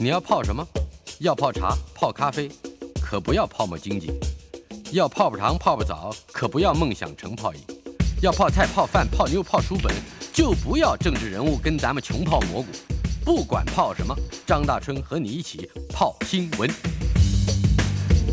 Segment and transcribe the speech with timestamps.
[0.00, 0.64] 你要泡什么？
[1.18, 2.48] 要泡茶、泡咖啡，
[3.02, 4.12] 可不要泡沫经济；
[4.92, 7.60] 要泡泡糖、泡泡澡，可不要梦想成泡影；
[8.22, 9.92] 要泡菜、泡饭、泡妞、泡书本，
[10.32, 12.68] 就不要政治人物跟咱们穷泡蘑菇。
[13.24, 14.14] 不管泡什么，
[14.46, 16.70] 张大春和你一起泡新闻。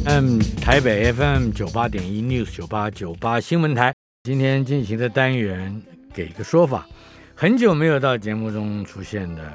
[0.06, 3.92] 嗯，台北 FM 九八点一 News 九八九八新闻台，
[4.22, 5.82] 今天进行的单元
[6.14, 6.88] 给个说法。
[7.34, 9.52] 很久没有到节目中出现的，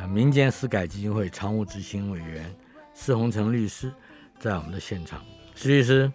[0.00, 2.50] 呃，民间私改基金会常务执行委员
[2.94, 3.92] 施洪成律师，
[4.38, 5.22] 在我们的现场。
[5.54, 6.10] 施律师，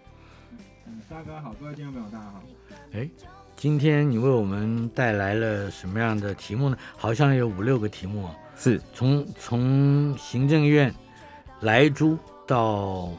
[1.07, 2.41] 大哥好，各位听众朋友大家好。
[2.93, 3.07] 哎，
[3.55, 6.75] 今天你为我们带来了什么样的题目呢？
[6.97, 10.91] 好像有五六个题目啊，是从从行政院
[11.59, 12.17] 来租
[12.47, 13.11] 到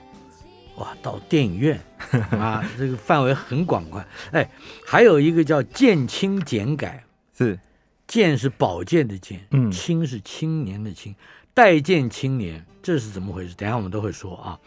[0.78, 1.80] 哇到电影院
[2.32, 4.04] 啊，这个范围很广泛。
[4.32, 4.50] 哎，
[4.84, 7.04] 还有一个叫建清简改。
[7.38, 7.56] 是，
[8.06, 11.14] 健是保健的健，嗯青是青年的青，
[11.52, 13.54] 待见青年，这是怎么回事？
[13.54, 14.58] 等下我们都会说啊。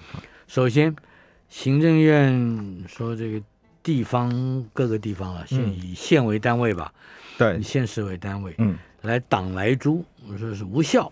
[0.47, 0.95] 首先，
[1.47, 3.41] 行政院说这个
[3.81, 6.93] 地方各个地方啊，现嗯以县为单位吧，
[7.37, 11.11] 对以，县市为单位，嗯，来党来租，我说是无效，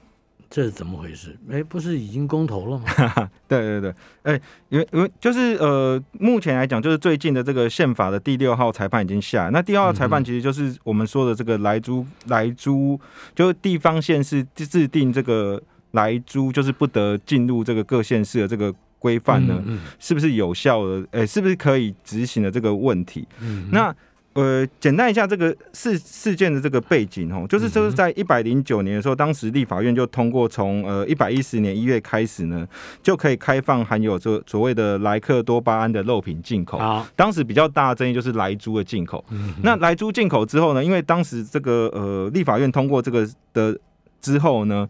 [0.50, 1.36] 这是怎么回事？
[1.50, 2.86] 哎，不是已经公投了吗？
[3.48, 13.00] 对对对，哎、因为因为就是呃，目前来讲，就是最近的这个宪法的第六号裁判已经下来，那第二号裁判其实就是我们说的这个来租来租，
[13.36, 21.06] 就是地方县市制定这个来租，就是不得进入这个各县市的这个规范呢，嗯是不是有效的？
[21.12, 23.28] 哎、是不是可以执行的这个问题？
[23.42, 23.94] 嗯，那
[24.38, 32.68] 呃，简单一下这个事事件的这个背景哦，就是就是在一百零九年的时候，当时立法院就通过从呃一百一十年一月开始呢，
[33.02, 36.78] 就可以开放含有这所谓的莱克多巴胺的肉品进口。
[36.78, 39.26] 好，当时比较大的争议就是莱猪的进口。
[39.32, 43.76] 嗯那莱猪进口之后呢，因为当时这个呃立法院通过这个的
[44.22, 44.88] 之后呢，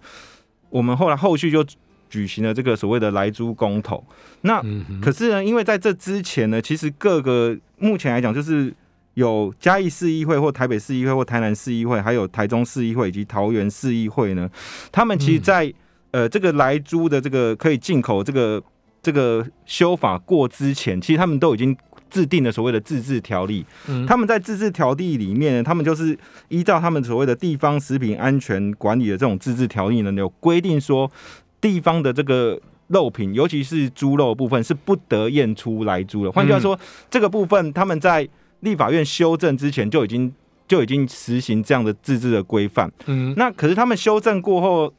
[0.69, 1.65] 我们后来后续就
[2.09, 4.03] 举行了这个所谓的莱猪公投。
[4.41, 8.73] 那嗯可是呢，因为在这之前呢，其实各个目前来讲，就是
[9.17, 14.47] 有嘉义市议会或台北市议会或台南市议会，还有台中市议会以及桃园市议会呢，
[14.91, 15.73] 他们其实在、
[16.11, 18.61] 呃这个来猪的这个可以进口这个
[19.01, 21.75] 这个修法过之前，其实他们都已经。
[22.09, 26.17] 制定了所谓的自治条例，嗯他们在自治条例里面呢，他们就是
[26.47, 31.11] 依照他们所谓的地方食品安全管理的这种自治条例呢，有规定说
[31.59, 32.57] 地方的这个
[32.87, 36.31] 肉品，尤其是猪肉部分是不得验出来猪的。
[36.31, 36.79] 换句话说，
[37.11, 38.25] 这个部分他们在
[38.61, 40.33] 立法院修正之前就已经
[40.67, 42.91] 就已经实行这样的自治的规范。
[43.05, 44.93] 嗯那可是他们修正过后，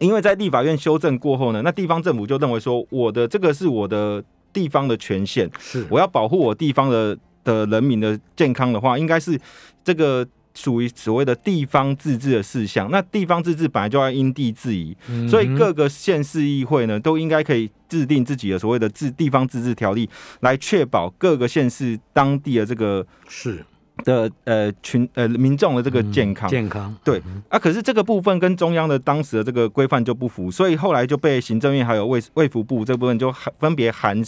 [0.00, 4.22] 因为在立法院修正过后呢，那地方政府就认为说，我的这个是我的
[4.52, 9.38] 地方的权限，是我要保护我地方的的人民的健康的话，应该是
[9.82, 12.90] 这个属于所谓的地方自治的事项。
[12.90, 20.08] 那地方自治本来就要因地制宜，嗯所以各个县市议会呢，都应该可以制定自己的所谓的自地方自治条例，
[20.40, 23.64] 来确保各个县市当地的这个是。
[24.02, 26.50] 的呃群呃民众的这个健康。
[26.50, 26.92] 健康。
[27.04, 27.22] 对。
[27.48, 34.20] 啊，可是这个部分跟中央的当时的这个规范就不符，所以后来就被行政院还有卫卫福部这部分就含分别含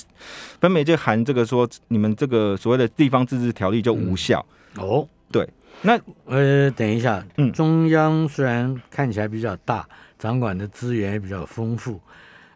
[0.61, 4.39] 分别就含这个说你们这个所谓的地方自治条例就无效。
[4.77, 5.45] 哦，对，
[5.87, 9.89] 那呃，等一下，嗯中央虽然看起来比较大，
[10.19, 12.01] 掌管的资源也比较丰富，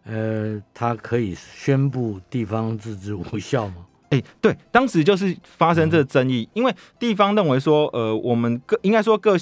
[0.03, 3.87] 呃，它可以宣布地方自治无效吗？
[4.09, 9.37] 哎、对，当时就是发生这个争议，因为地方认为说，呃，我们各应该说各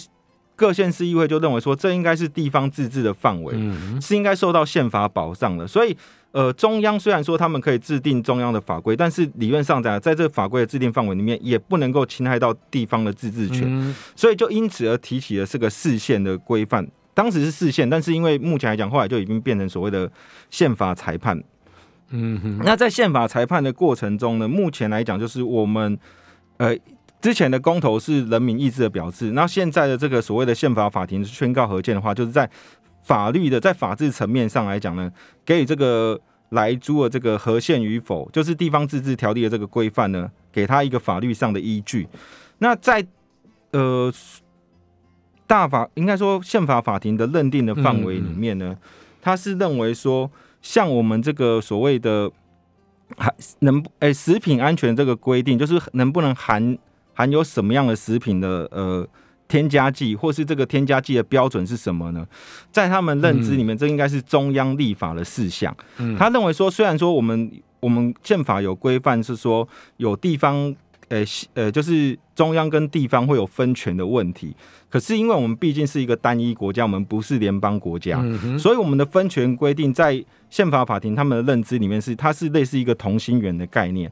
[0.59, 5.65] 各县市议会就认为说，这应该是地方自治的范围，嗯是应该受到宪法保障的。
[5.69, 5.97] 所以，
[6.33, 13.63] 呃，中央虽然说他们可以制定中央的法规，但是理论上讲，在这个法规的制定范围里面，也不能够侵害到地方的自治权。
[13.67, 16.85] 嗯所以就因此而提起了这个市县的规范。
[17.15, 20.11] 当时是市县，但是因为目前来讲，后来就已经变成所谓的
[20.51, 21.41] 宪法裁判。
[22.11, 25.99] 嗯哼，那在宪法裁判的过程中呢，目前来讲就是我们
[26.57, 26.75] 呃
[27.21, 32.49] 之前的公投是人民意志的表示，那现在的这个所谓的宪法法庭宣告合宪的话，就是在
[33.03, 35.11] 法律的在法治层面上来讲呢，
[35.45, 36.21] 给予这个
[36.51, 42.07] 来租的这个合宪与否，就是地方自治条例的这个规范呢，给他一个法律上的依据。
[42.59, 43.05] 那在
[43.73, 44.13] 呃
[45.47, 48.77] 大法应该说宪法法庭的认定的范围里面呢，
[49.21, 50.31] 他是认为说，
[50.63, 52.31] 像我们这个所谓的
[53.17, 56.77] 含能诶、食品安全这个规定，就是能不能含
[57.19, 59.05] 含有什么样的食品的呃
[59.49, 62.25] 添加剂，或是这个添加剂的标准是什么呢？
[62.71, 65.77] 在他们认知里面，这应该是中央立法的事项。
[65.97, 67.51] 嗯他认为说，虽然说我们
[67.81, 70.73] 我们宪法有规范是说有地方
[71.09, 71.25] 呃
[71.55, 74.55] 呃，就是中央跟地方会有分权的问题。
[74.89, 78.23] 可是因为我们毕竟是一个单一国家，我们不是联邦国家，
[78.57, 84.11] 所以我们的分权规定在宪法法庭他们的认知里面是，它是类似一个同心圆的概念。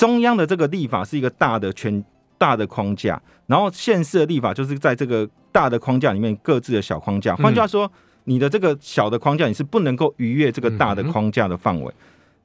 [0.00, 2.02] 中央的这个立法是一个大的全
[2.38, 7.36] 大的框架，然后县市的立法就是在这个大的框架里面各自的小框架。
[7.36, 7.92] 换句话说，
[8.24, 11.92] 你的这个小的框架你是不能够逾越这个大的框架的范围。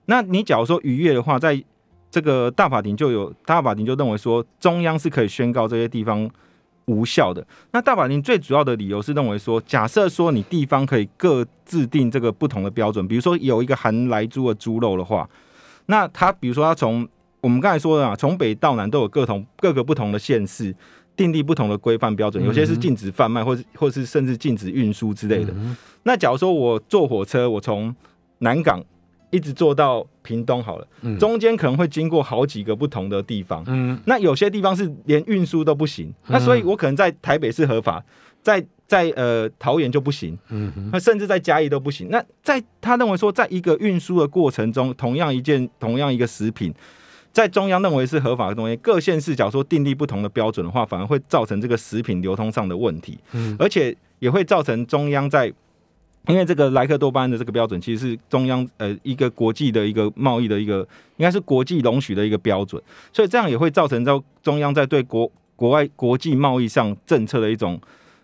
[0.07, 1.63] 那你假如说逾越的话，在
[2.12, 6.30] 这个大法庭就有大法庭就认为说，中央是可以宣告这些地方。
[6.88, 7.44] 无效的。
[7.72, 15.28] 那大法庭最主要的理由是认为说，假设说你地方可以各制定这个不同的标准，比如说有一个含来猪的猪肉的话，
[15.88, 17.07] 那他比如说他从
[17.45, 20.74] 我们刚才说的啊，从北到南都有各同各个不同的县市
[21.15, 25.53] 订立不同的规范标准，有些是禁止贩卖，或者或是甚至禁止运输之类的。
[26.01, 27.95] 那假如说我坐火车，我从
[28.39, 28.83] 南港。
[29.31, 30.88] 一直坐到屏东好了，
[31.19, 33.62] 中间可能会经过好几个不同的地方。
[33.68, 38.01] 嗯，那有些地方是连运输都不行，那所以我可能在台北是合法，
[38.42, 40.38] 在在呃桃园就不行。
[40.50, 42.07] 嗯，那甚至在嘉义都不行。
[42.09, 46.74] 那在他认为说，在一个运输的过程中，同样一件同样一个食品，
[47.35, 53.19] 在中央认为是合法的东西，各县市假如说订立不同的标准的话，反而会造成这个食品流通上的问题。
[53.33, 55.53] 嗯，而且也会造成中央在。
[56.27, 60.79] 因为这个莱克多巴胺的这个标准，其实是中央呃一个国际的一个贸易的一个，
[61.17, 62.81] 应该是国际容许的一个标准，
[63.13, 67.79] 所以这样也会造成在中央在对国国外国际贸易上政策的一种，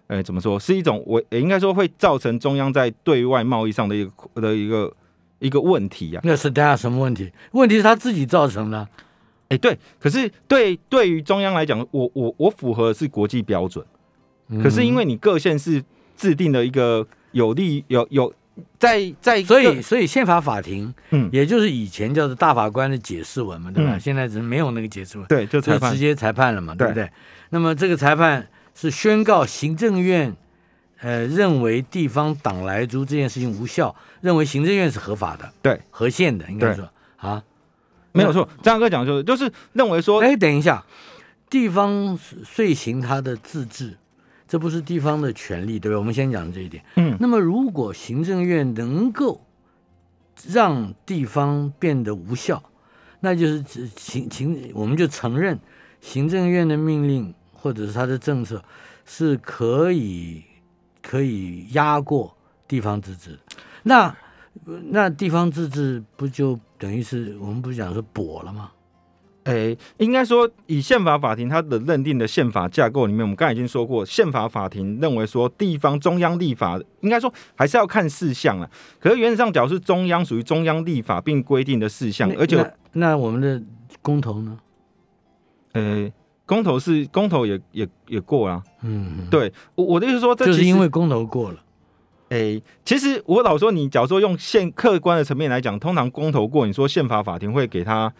[0.07, 4.91] 呃怎么说，是一种我应该说会造成中央在对外贸易上的一个的一个
[5.41, 6.21] 一个问题呀。
[6.23, 7.29] 那是大家什么问题？
[7.51, 8.87] 问题是他自己造成的。
[9.49, 13.85] 哎，对，可是对对于中央来讲，我我我符合的是国际标准，
[14.63, 15.83] 可是因为你各县是
[16.15, 17.05] 制定了一个。
[17.33, 18.33] 有利有有
[18.77, 23.97] 在在，所以所以宪法法庭，嗯，也就是以前叫做大法官的解释文嘛，对吧？
[23.97, 27.09] 现在只是没有那个解释文，对，就裁判直接裁判了嘛，对不对？
[27.51, 28.45] 那么这个裁判
[28.75, 30.35] 是宣告行政院，
[31.01, 37.43] 呃，认为地方党来租这件事情无效，认为行政院是合法的，对，合宪的，应该说啊，
[38.11, 38.47] 没有错。
[38.61, 40.85] 张哥讲就是就是认为说，哎，等一下，
[41.49, 43.97] 地方遂行他的自治。
[44.47, 45.95] 这不是地方的权利，对不对？
[45.95, 46.83] 我们先讲这一点。
[46.97, 49.45] 嗯，那么如果行政院能够
[50.45, 52.61] 让地方变得无效，
[53.21, 55.57] 那就是行行，我们就承认
[56.01, 58.61] 行政院的命令或者是他的政策
[59.05, 60.43] 是可以
[61.01, 62.35] 可以压过
[62.67, 63.37] 地方自治。
[63.83, 64.15] 那
[64.89, 68.71] 那地方自治不就等于是我们不是讲说跛了吗？
[69.45, 78.69] 诶，应该说，以宪法法庭它的认定的宪法架构里面，我们刚才已经说过，宪法法庭认为说，地方中央立法应该说还是要看事项了。
[78.99, 83.59] 可是原则上，假如是中央属于中央立法并规定的事项，而且那我们的
[84.03, 84.59] 公投呢？
[85.73, 86.11] 呃，
[86.51, 88.61] 公投是公投也也也过了。
[88.81, 91.57] 嗯，对，我我的意思说，就是因为公投过了。
[92.27, 98.11] 诶，其实我老说，你假如说用现客观的层面来讲，通常公投过，你说宪法法庭会给他。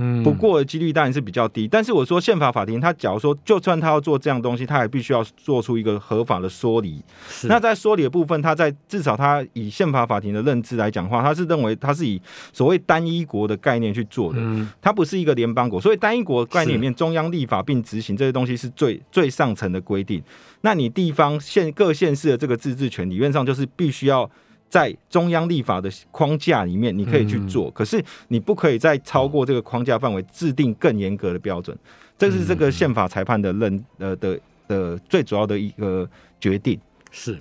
[0.00, 7.02] 嗯，不过的几率当然是比较低，但是我说宪法法庭，他假如说就算他要做这样东西，他也必须要做出一个合法的说理。
[7.42, 12.18] 那在说理的部分，他在至少他以宪法法庭的认知来讲话，他是认为他是以
[12.52, 14.40] 所谓单一国的概念去做的，
[14.80, 20.22] 他不是一个联邦国，所以单一国概念里面，中央立法并执行这些东西是最最上层的规定。
[20.62, 24.30] 那你地方县各县市的这个自治权，理论上就是必须要。
[24.70, 31.76] 在中央立法的框架里面，你可以去做，可是你不可以再超过这个框架范围制定更严格的标准。
[32.16, 36.08] 这是这个宪法裁判的认呃的的最主要的一个
[36.40, 36.78] 决定。
[37.10, 37.38] 是，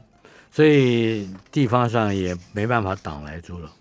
[0.50, 3.72] 所以地方上也没办法挡来住了。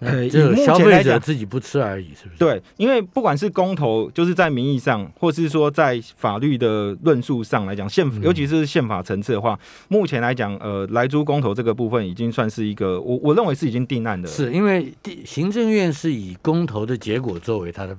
[0.00, 2.38] 呃，就消费者自己不吃而已，是不是？
[2.38, 14.28] 对，因为不管是公投，就是在名义上，或是说在法律的论述上来讲，宪尤其是宪法层次的话，目前来讲，呃，来租公投这个部分已经算是一个，我我认为是已经定案的。
[14.28, 17.96] 是因为地行政院是以公投的结果作为它的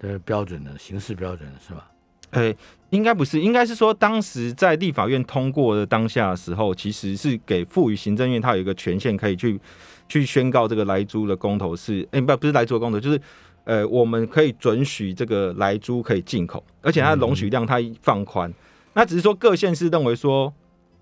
[0.00, 1.88] 的标准的形式标准，是吧？
[2.30, 2.52] 呃，
[2.90, 9.60] 应该不是，应该是说当时在立法院通过的当下的时候，其实是给赋予行政院它有一个权限可以去。
[10.08, 13.20] 去宣告这个来猪的公投是，哎不不是来租的公投，就是
[13.64, 18.52] 呃我们可以准许这个来猪可以进口，而且它的容许量它放宽。
[18.94, 20.52] 那只是说各县市认为说，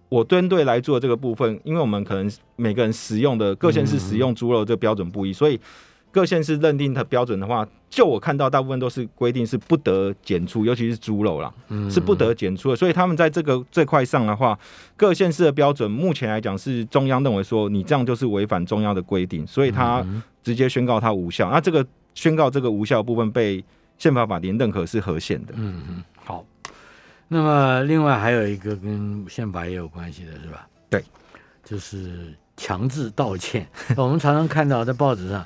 [0.09, 5.59] 我针对来租的这个部分，因为我们可能每个人使用的各县市使用猪肉这个标准不一，所以。
[6.17, 11.53] 各县市认定的标准的话，就我看到大部分都是规定是不得检出，尤其是猪肉啦，
[11.91, 12.77] 是不得检出的。
[12.77, 14.59] 所以他们在这个这块上的话，
[14.97, 20.03] 各县市的标准目前来讲是中央认为说你这样就是违反中央的规定，所以他
[20.43, 21.51] 直接宣告它无效。
[21.51, 23.63] 那这个宣告这个无效部分被
[23.99, 25.53] 宪法法庭认可是合宪的。
[25.57, 26.43] 嗯嗯，好。
[27.29, 30.67] 那么另外还有一个跟宪法也有关系的是吧？
[30.89, 31.05] 对，
[31.63, 33.67] 就是强制道歉。
[33.99, 35.45] 我们常常看到在报纸上，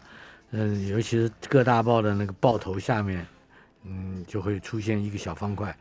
[0.52, 3.26] 嗯、尤其是各大报的那个报头下面，
[3.84, 5.76] 嗯，就会出现一个小方块，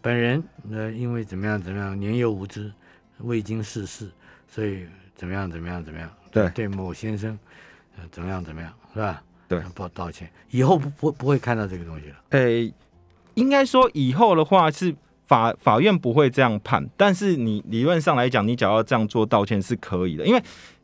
[0.00, 2.72] 本人呃因为怎么样怎么样年幼无知，
[3.18, 4.10] 未经世事，
[4.48, 6.48] 所以怎么样怎么样怎么样，对。
[6.50, 7.38] 对某先生
[7.96, 9.22] 呃怎么样怎么样是吧？
[9.46, 9.60] 对。
[9.74, 12.16] 报道歉，以后不不不会看到这个东西了。
[12.30, 12.72] 诶、
[13.34, 14.94] 应该说以后的话是
[15.26, 20.42] 法法院不会这样判，但是你理论上来讲，你只要这样做道歉是可以的，因为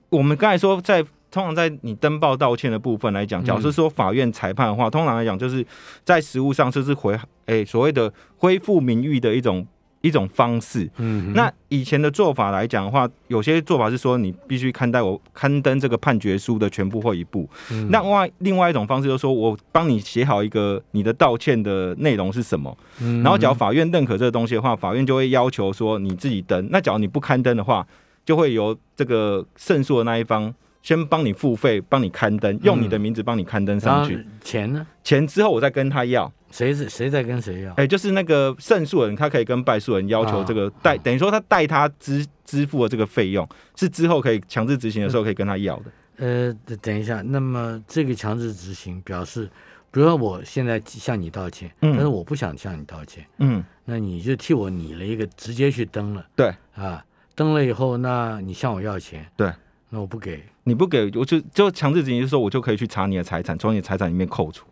[0.08, 5.66] 我们刚才说在通常在你登报道歉的部分来讲，假如是说法院裁判的话，通常来讲就是
[6.04, 9.66] 在实务上就是回诶、所谓的恢复名誉的一种
[10.00, 10.88] 一种方式。
[10.98, 17.90] 嗯，那以前的做法来讲的话，有些做法是说你必须刊登我刊登这个判决书的全部或一部，嗯。
[17.90, 26.68] 那外另外一种方式就是说我帮你写好一个你的道歉的内容是什么，嗯然后只要法院认可这个东西的话，法院就会要求说你自己登。
[26.70, 27.84] 那假如你不刊登的话，
[28.24, 34.24] 就会由这个胜诉的那一方先帮你付费，帮你刊登，用你的名字帮你刊登上去。
[34.42, 34.86] 钱呢？
[35.02, 37.72] 钱之后我再跟他要，谁是谁在跟谁要？
[37.72, 45.84] 哎、就是那个胜诉人，他可以跟败诉人要求这个代，等于说他代他支支付了这个费用，是之后可以强制执行的时候可以跟他要的。
[46.18, 49.46] 呃，等等一下，那么这个强制执行表示，
[49.90, 57.02] 比如说我现在向你道歉，嗯但是我不想向你道歉，嗯，那你就替我拟了一个，直接去登了对，啊，
[57.34, 59.50] 登了以后，那你向我要钱，对，
[59.88, 64.66] 那我不给，你不给我就就强制执行，就是说我就可以去查你的财产，从你的财产里面扣除。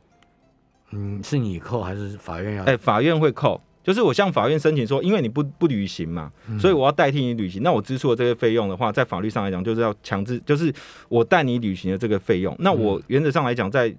[0.90, 2.64] 嗯，是你扣还是法院要？
[2.64, 7.62] 哎、法院会扣，就是我向法院申请说，因为你不不履行嘛，嗯所以我要代替你履行。
[7.62, 10.72] 那我支出的这些费用的话，在法律上来讲，就是要强制，就是
[11.08, 12.54] 我代你履行的这个费用。
[12.58, 13.94] 那我原则上来讲，在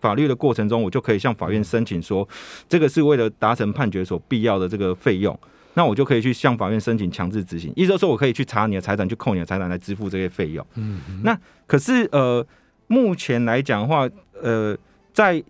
[0.00, 2.26] 法律的过程中，我就可以向法院申请说，
[2.68, 5.38] 这个是为了达成判决所必要的这个费用。
[5.78, 10.66] 那我就可以去向法院申请强制执行，意思就是说我可以去查你的财产，去扣你的财产来支付这些费用。
[10.74, 11.20] 嗯，嗯。
[11.22, 12.44] 那可是呃，
[12.88, 14.10] 目前来讲的话，
[14.42, 14.76] 呃，
[15.12, 15.40] 在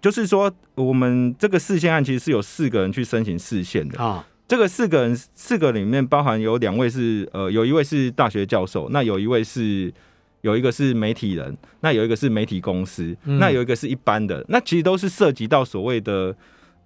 [0.00, 4.02] 就是说，我们这个事件案其实是有四个人去申请释宪的。
[4.02, 9.94] 啊，这个四个人，四个里面包含有两位是呃，有一位是大学教授，那有一位是
[10.40, 13.38] 有一个是媒体人，那有一个是媒体公司，嗯。
[13.38, 16.34] 那有一个是一般的，那其实都是涉及到所谓的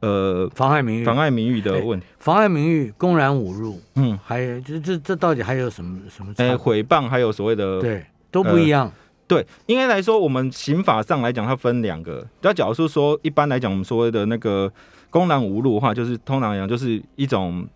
[0.01, 2.07] 呃妨碍名誉，妨碍名誉的问题。
[2.19, 6.49] 妨碍名誉，公然侮辱，嗯，还有这这这到底还有什么什么差别？
[6.49, 8.91] 呃，诽谤还有所谓的对，都不一样。
[9.29, 12.25] 对，应该来说，我们刑法上来讲，它分两个。
[12.43, 14.73] 那假如说说，一般来讲，我们所谓的那个
[15.11, 17.67] 公然侮辱的话，就是通常来讲，就是一种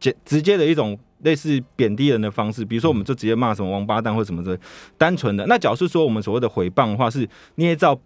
[0.00, 2.64] 直直接的一种类似贬低人的方式。
[2.64, 4.58] 比如说，我们就直接骂什么王八蛋或什么的，
[4.98, 5.46] 单纯的。
[5.46, 7.96] 那假如是说我们所谓的诽谤的话，是捏造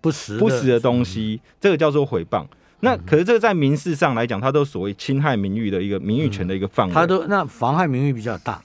[0.00, 2.46] 不实不实的东，西，这个叫做诽谤。
[2.84, 6.94] 那可是这个在民事上来讲，它都所谓侵害名誉的一个名誉权的一个范围。
[6.94, 8.62] 它都那妨害名誉比较大，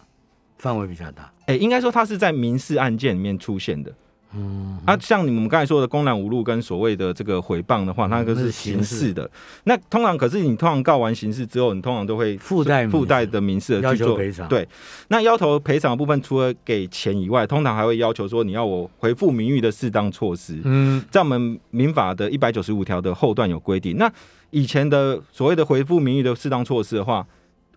[0.58, 1.32] 范围比较大。
[1.48, 3.92] 哎、应该说它是在民事案件里面出现的。
[4.36, 9.30] 嗯，啊，像你们刚才说的公然侮辱跟所谓的这个诽谤的话，那个是是刑事的。
[9.64, 14.68] 那通常可是你通常告完刑事之后，你通常都会附带附带的民事的要去做求赔偿。，对，
[15.08, 20.60] 那要求赔偿的部分，除了给钱以外，通常还会要求说你要我回复名誉的适当措施。
[20.64, 23.98] 嗯，在我们民法的一百九十五条的后段有规定。
[23.98, 24.12] 那
[24.52, 27.26] 以前的所谓的回复名誉的适当措施的话，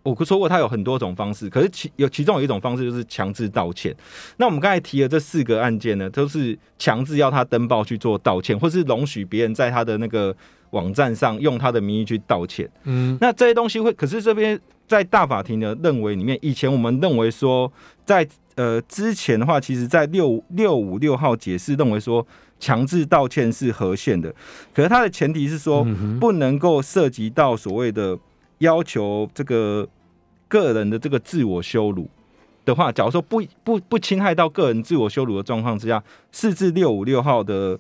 [0.03, 3.95] 我说过他有很多种方式，可是其有其中有一种方式就是强制道歉。
[4.37, 10.35] 那我们刚才提的这四个案件呢，都是强制要他登报去做道歉，或是容许别人在他的那个
[10.71, 12.69] 网站上用他的名义去道歉。
[12.85, 17.73] 嗯，那这些东西会，可是这边在大法庭的认为里面，以前我们认为说，
[18.05, 22.27] 在呃之前的话，其实在六六五六号解释认为说，
[22.59, 24.35] 强制道歉是合宪的，
[24.75, 28.19] 可是它的前提是说，嗯不能够涉及到所谓的
[28.63, 29.87] 要求这个
[30.49, 32.09] 个人的这个自我羞辱。
[32.65, 36.01] 的话，假如说不不不侵害到个人自我羞辱的状况之下，
[36.31, 37.77] 四至六五六号的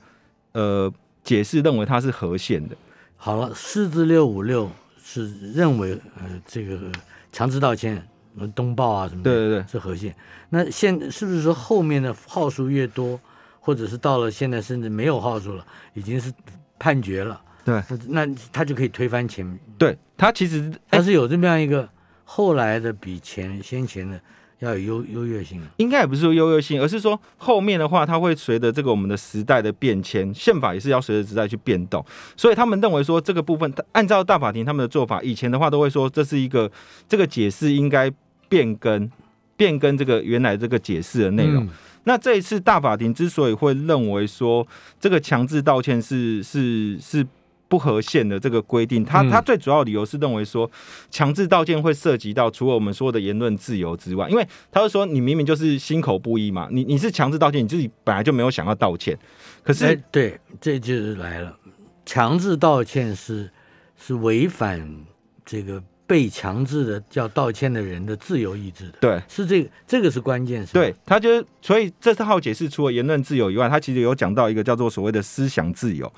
[0.53, 2.77] 呃解释认为它是合宪的。
[3.17, 4.69] 好了，四至六五六
[5.01, 6.91] 是认为呃这个
[7.31, 8.05] 强制道歉，
[8.37, 10.12] 呃东报啊什么的，对对对，是合宪。
[10.51, 13.21] 那现是不是说后面的号数越多，
[13.61, 16.33] 或者是到了现在甚至没有号数了，已经是
[16.77, 17.41] 判决了？
[17.64, 21.88] 对那，他就可以推翻前面，对，他其实他是有这么样一个
[22.25, 24.21] 后来的比前先前的
[24.59, 25.66] 要有优优越性的。
[25.76, 32.04] 应该也不是说优越性，而是说后面的话，它会随着这个我们的时代的变迁，宪法也是要随着时代去变动。
[32.37, 36.71] 所以他们认为说这个部分，按照大法庭他们的做法，以前的话都会说这是一个
[37.09, 38.11] 这个解释应该
[38.49, 39.11] 变更
[39.57, 41.64] 变更这个原来这个解释的内容。
[41.64, 41.69] 嗯
[42.04, 44.66] 那这一次大法庭之所以会认为说
[44.99, 47.25] 这个强制道歉是是是
[47.73, 49.02] 不合宪的这个规定。
[49.02, 50.71] 他嗯他最主要理由是认为说，
[51.11, 59.19] 强制道歉会涉及到除了我们说的言论自由之外，因为他是说你明明就是心口不一嘛，你你是强制道歉，你自己本来就没有想要道歉，
[59.62, 61.57] 可是哎，对，这就是来了，
[62.05, 63.50] 强制道歉是
[63.97, 65.07] 是违反
[65.47, 69.23] 这个被强制的叫道歉的人的自由意志的，对。
[69.28, 76.12] 是这个这个是关键，是对，他就是，所以这套解释除了言论自由以外，他其实有讲到一个叫做所谓的思想自由。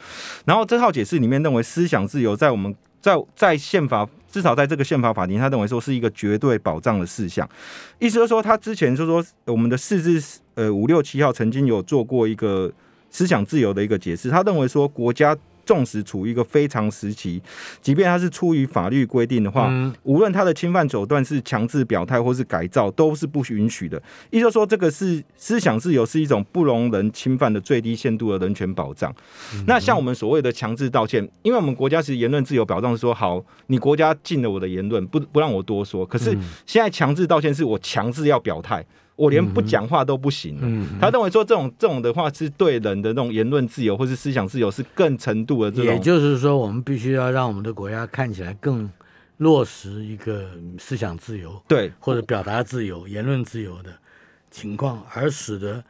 [0.45, 7.49] 然后这套解释里面认为，思想自由在我们在在宪法至少在这个宪法法庭，他认为说是一个绝对保障的事项。
[8.01, 12.73] 意思就是说，他之前就说我们的四至呃五六七号曾经有做过一个
[13.11, 15.37] 思想自由的一个解释，他认为说国家。
[15.67, 17.43] 纵使处于一个非常时期，
[17.81, 24.01] 即便它是出于法律规定的话，嗯无论他的侵犯手段是强制表态或是改造，都是不允许的。
[24.31, 29.15] 也就是说，这个是思想自由是一种不容人侵犯的最低限度的人权保障。
[29.67, 36.05] 那像我们所谓的强制道歉，因为我们国家其实言论自由保障是说，好，你国家禁了我的言论，不不让我多说。
[36.05, 38.85] 可是嗯现在强制道歉是我强制要表态，
[39.17, 40.63] 我连不讲话都不行了。
[40.65, 48.91] 嗯，他认为说这种这种的话是对人的那种言论自由或是思想自由是更程度的这种也就是说，我们必须要让我们的国家看起来更
[49.37, 53.91] 落实一个思想自由对或者表达自由、言论自由的
[54.51, 55.83] 情况，而使得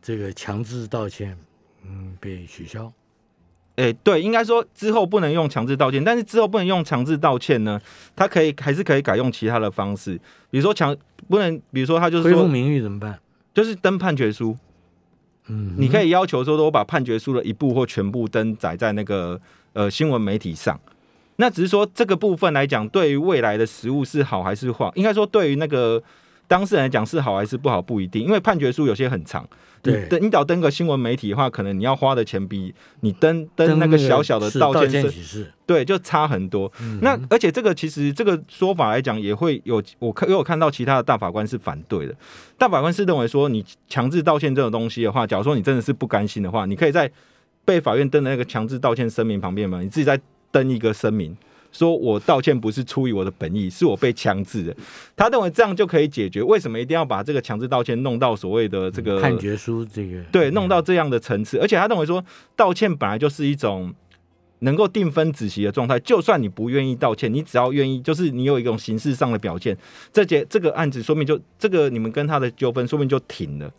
[0.00, 1.36] 这个强制道歉，
[1.84, 2.92] 嗯，被取消。
[3.76, 7.80] 诶、对，应该说之后不能用强制道歉，但是之后不能用强制道歉呢，
[8.14, 10.14] 他可以还是可以改用其他的方式，
[10.50, 10.96] 比如说强
[11.28, 13.18] 不能，比如说他就是说恢复名誉怎么办？
[13.52, 14.56] 就是登判决书，
[15.48, 19.40] 嗯，你可以要求说我把判决书的一部或全部登载在那个
[19.72, 20.78] 呃新闻媒体上。
[21.36, 24.88] 那只是说这个部分来讲，对于未来的实物是好还是坏？
[24.94, 26.00] 应该说对于那个
[26.46, 29.46] 当事人来讲是好还是不好不一定，因为判决书有些很长。
[29.86, 36.72] 你对登你只要登个新闻媒体的话，可能你要花的钱比你登登那个小小的道道歉是启事，对就差很多。
[36.80, 42.14] 嗯那而且这个其实这个说法来讲，也会有我有看到其他的大法官是反对的。
[42.56, 47.10] 大法官是认为说，你强制道歉这种东西的话，假如说你真的是不甘心的话，你可以在
[47.66, 50.18] 被法院登的那个强制道歉声明旁边嘛，你自己再
[50.50, 51.36] 登一个声明。
[51.74, 54.74] 说我道歉不是出于我的本意，是我被强制的。
[55.14, 56.42] 他认为这样就可以解决。
[56.42, 63.92] 为什么一定要把这个强制道歉弄到所谓的这个判决书这个对，弄到这样的层次，而且他认为说，道歉本来就是一种
[64.60, 65.98] 能够定分止息的状态。
[66.00, 69.76] 就算你不愿意道歉，你只要愿意，就是你有一种形式上的表现，
[70.12, 73.70] 这节这个案子说明就这个你们跟他的纠纷说明就停了。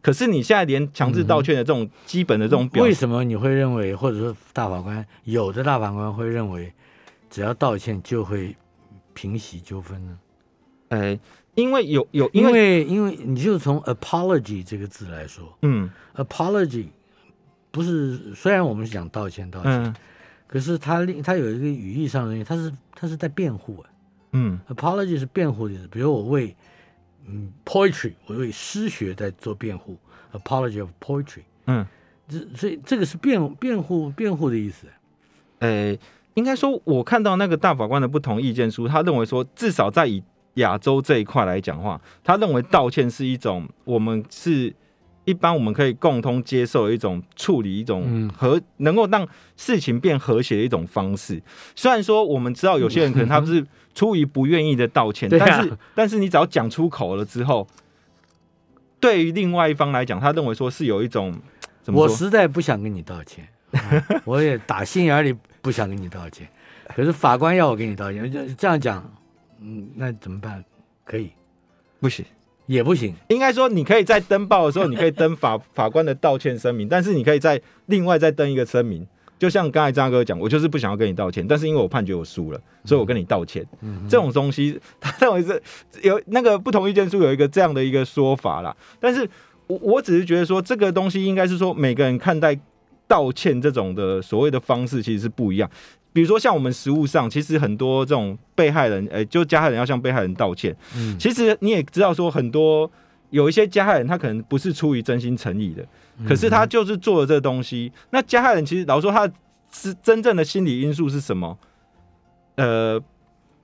[0.00, 6.72] 可是你现在连强制道歉的这种基本的这种表为什么你会认为，或者说大法官有的大法官会认为，
[7.28, 8.56] 只要道歉就会
[9.14, 10.18] 平息纠纷呢？
[10.90, 11.18] 哎，
[11.54, 16.86] 因为有有因因为为因为你就从 apology 这个字来说嗯，apology
[17.70, 19.94] 不是虽然我们是讲道歉道歉，嗯
[20.46, 23.90] 可是它另它有一个语义上的东西，它是它是在辩护啊。
[24.32, 26.56] 嗯 apology 是辩护的意思，比如我为
[27.26, 29.98] 嗯 poetry，我为诗学在做辩护
[30.32, 31.86] ，apology of poetry，嗯，
[32.26, 34.86] 这所以这个是辩辩护辩护的意思。
[35.58, 35.98] 诶，
[36.38, 40.22] 应该说，我看到那个大法官的不同意见书，他认为说，至少在以
[40.54, 44.72] 亚洲这一块来讲话，他认为道歉是一种我们是
[45.24, 51.42] 一般我们可以共同接受的一种处理一种嗯和能够让事情变和谐的一种方式。
[51.74, 57.66] 虽然说我们知道有些人可能他不是出于不愿意的道歉， 但是但是你只要讲出口了之后，
[59.00, 61.34] 对于另外一方来讲，他认为说是有一种？
[61.86, 63.80] 我实在不想跟你道歉，啊
[64.26, 66.48] 我也打心眼里不想跟你道歉，
[66.94, 69.12] 可是法官要我跟你道歉，就这样讲，
[69.60, 70.64] 嗯，那怎么办？
[71.04, 71.30] 可以
[72.00, 72.24] 不行。
[72.66, 79.06] 也不行，应该说，你可以在登报的时候，你可以登 法法官的道歉声明，但是你可以在另外再登一个声明。
[79.38, 83.66] 就像刚才张哥讲，我就是不想要跟你道歉，但是因为我判决我输了，所以我跟你道歉。
[83.80, 85.62] 嗯这种东西， 他认为是
[86.02, 88.76] 有那个不同意见书有一个这样的一个说法啦。
[89.00, 89.26] 但是
[89.66, 92.54] 我我只是觉得说，这个东西应该是说每个人看待
[93.08, 95.68] 道歉这种的所谓的方式其实是不一样。
[96.12, 100.74] 比如说像我们实务上，其实很多这种被害人，呃、就加害人要向被害人道歉。
[100.96, 102.90] 嗯，其实你也知道说，很多
[103.30, 105.86] 有一些加害人，他可能不是出于真心诚意的，
[106.26, 107.92] 可是他就是做了这个东西。
[108.10, 109.30] 那加害人其实老实说，他
[109.70, 111.56] 是真正的心理因素是什么？
[112.56, 113.00] 呃，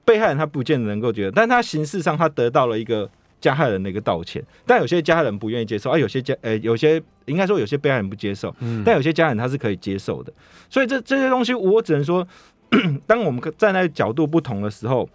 [0.04, 3.10] 被害人他不见得能够觉得，但他形式上他得到了一个
[3.44, 8.82] 加害人的一个道歉，但有些加害人不愿意接受，啊，有些加呃有些应该说有些被害人不接受，嗯。
[8.86, 10.32] 但有些家人他是可以接受的，
[10.70, 12.26] 所以这这些东西我只能说，
[13.06, 15.06] 当我们站在角度不同的时候，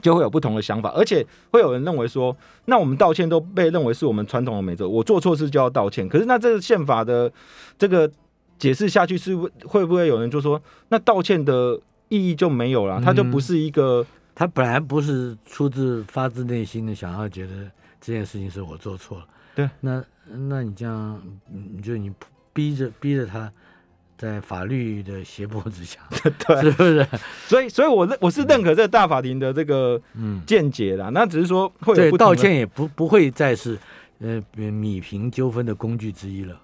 [0.00, 7.32] 就会有不同的想法，而且会有人认为说，那我们道歉都被认为是我们传统的美德，我做错事就要道歉，可是那这个宪法的
[7.76, 8.08] 这个
[8.56, 11.76] 解释下去是不会不会有人就说，那道歉的
[12.08, 14.06] 意义就没有了，它就不是一个
[14.38, 17.68] 他本来不是出自发自内心的想要觉得
[18.00, 21.20] 这件事情是我做错了，对，那那你这样，
[21.50, 22.12] 你就你
[22.52, 23.52] 逼着逼着他
[24.16, 25.98] 在法律的胁迫之下，
[26.46, 27.04] 对，是不是？
[27.48, 33.76] 所以所以我认我是认可这个大法庭的这个嗯，见解啦，那只是说会有对，道歉也不不会再是
[34.20, 36.60] 呃米平纠纷的工具之一了。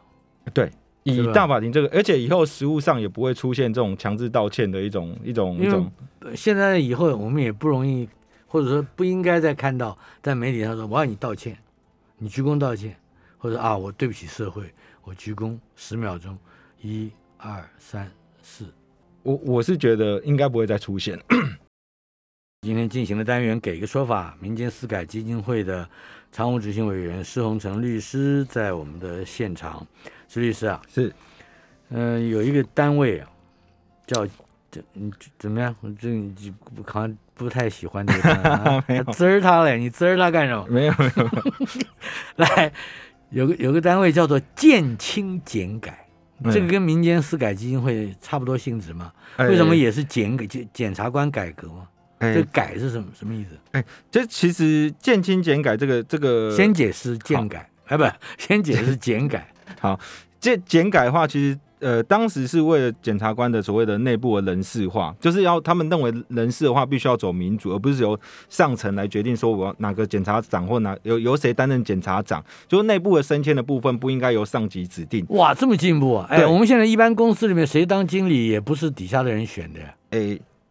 [0.52, 0.70] 对。
[1.04, 5.90] 以大法庭这个，而且以后实务上也不会出现这种强制道歉的一种一种一种，
[6.20, 8.08] 呃现在以后我们也不容易，
[8.46, 11.56] 或者说不应该再看到在媒体上说我要你道歉，
[12.18, 12.96] 你鞠躬道歉，
[13.38, 14.64] 或者啊我对不起社会，
[15.02, 16.36] 我鞠躬十秒钟，
[16.80, 18.10] 一二三
[18.42, 18.64] 四。
[19.22, 21.18] 我我是觉得应该不会再出现。
[22.64, 25.86] 今天进行的单元给个说法，民间私改基金会的
[26.32, 29.86] 常务执行委员施洪成律师在我们的现场。
[30.28, 31.14] 施律师啊，是，
[31.90, 33.28] 嗯、有一个单位啊，
[34.06, 34.26] 叫
[34.70, 35.76] 这你怎么样？
[35.82, 36.54] 我这你
[36.86, 40.66] 好像不太喜欢这个啊 没有滋儿他嘞，你滋儿他干什么？
[40.70, 41.30] 没有没有，
[42.42, 42.72] 来，
[43.28, 46.08] 有个有个单位叫做建清减改，
[46.42, 49.12] 嗯这个跟民间私改基金会差不多性质嘛？
[49.36, 51.86] 哎为什么也是检改检检察官改革嘛？
[52.18, 53.50] 哎这改是什么什么意思？
[53.72, 58.04] 哎这其实建清减改这个这个先解释建改，哎，不，
[58.38, 59.48] 先解释减改。
[59.80, 59.98] 好
[60.40, 75.24] 这减改的话，其实呃，当时是为了检察官的所谓的内部的人事化，就是要他们认为人事的话，必须要走民主，而不是由上层来决定说我要哪个检察长或哪由由谁担任检察长，就是内部的升迁的部分不应该由上级指定。
[75.30, 76.26] 哇，这么进步啊！
[76.30, 79.94] 哎，我们现在一般公司里面谁当经理也不是底下的人选的呀。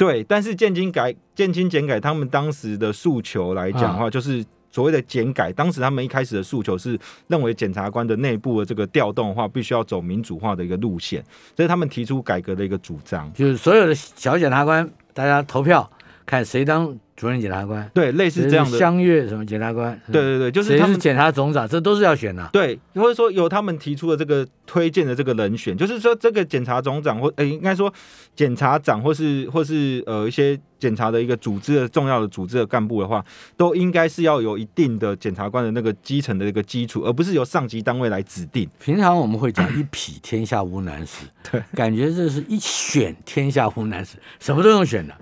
[0.07, 5.51] 诶、对，但是建金改建金减改，他们当时的诉求来讲的啊话，就是所谓的减改。
[5.51, 11.23] 当时他们一开始的诉求是认为检察官的内部的这个调动的话，必须要走民主化的一个路线，
[11.55, 13.31] 这是他们提出改革的一个主张。
[13.33, 15.89] 就是所有的小检察官，大家投票
[16.25, 22.49] 看谁当主任检察官，对，类似这样的，相约什么检察官，对对对，就是他们检察总长，这都是要选的。
[22.51, 27.93] 对，或者说由他们提出的这个推荐的这个人选，就是说这个检察总长或呃，应该说
[28.35, 33.23] 检察长或是或是呃一些检察的一个组织的重要的组织的干部的话，
[33.55, 38.67] 都应该是要有一定的检察官的那个基层的一个基础，而不是由上级单位来指定。
[38.79, 45.13] 平常我们会讲一匹天下无难事， 对，感觉这是一选天下无难事，什么都用选的。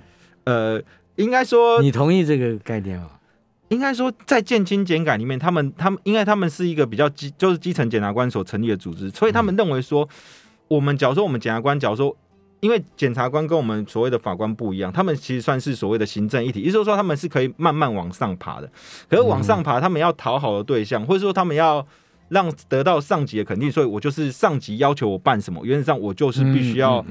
[0.44, 0.82] 呃，
[1.22, 3.10] 应该说你同意这个概念吗？
[3.70, 10.06] 应该说，在建清检改里面，他们他们应该他们是一个比较基，就是基层检察官所成立的组织，所以他们认为说，
[10.68, 12.14] 我们假如说我们检察官，假如说，
[12.60, 18.70] 因为检察官跟我们所谓的法官不一样，他们其实算是所谓的行政一体，也就是说他们是可以慢慢往上爬的。
[19.10, 21.88] 可是往上爬，他们要讨好的对象，或者说他们要
[22.28, 27.06] 让得到上级的肯定，所以我就是上级要求我办什么，原则上我就是必须要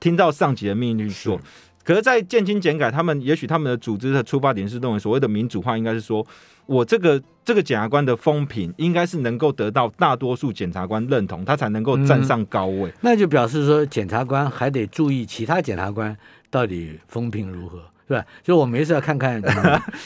[0.00, 1.40] 听到上级的命令去做。
[1.84, 6.26] 可是，在建清减改，他们也许他们的组织的出发点是认为，所谓的民主化应该是说，
[6.64, 12.90] 我这个这个检察官的风评应该是能够得到大多数检察官认同，他才能够站上高位。
[13.02, 16.16] 那就表示说，检察官还得注意其他检察官
[16.50, 18.24] 到底风评如何，是吧？
[18.42, 19.42] 就我没事要看看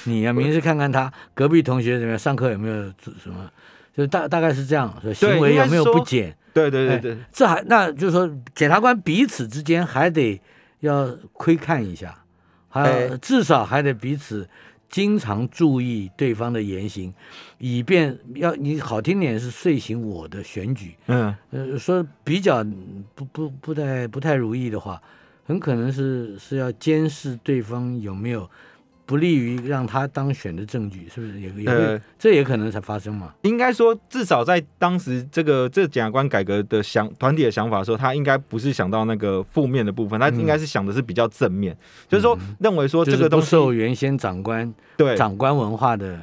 [0.04, 2.82] 你，啊，没事看看他隔壁同学怎么样，上课有没有
[3.22, 3.48] 什么，
[3.96, 10.40] 就大大概是这样，说行为有没有不检，对对对对，这还那就是说，检察官彼此之间还得
[10.80, 12.24] 要窥看一下，
[12.68, 14.48] 还有至少还得彼此
[14.88, 17.12] 经常注意对方的言行，
[17.58, 20.94] 以便要你好听点是睡醒我的选举。
[21.06, 22.64] 嗯，呃，说比较
[23.14, 25.02] 不不不太不太如意的话，
[25.44, 28.48] 很可能是是要监视对方有没有
[29.08, 31.40] 不利于让他当选的证据，是不是？
[31.40, 33.32] 也也会、呃这也可能才发生嘛？
[33.40, 41.74] 应该说，至少在当时这个这个检察官改革的想团体的想法的时候，他应该不是想到那个负面的部分，他应该是想的是比较正面，
[42.06, 45.16] 就是说认为说这个东西受原先长官对。
[45.16, 46.20] 长官文化的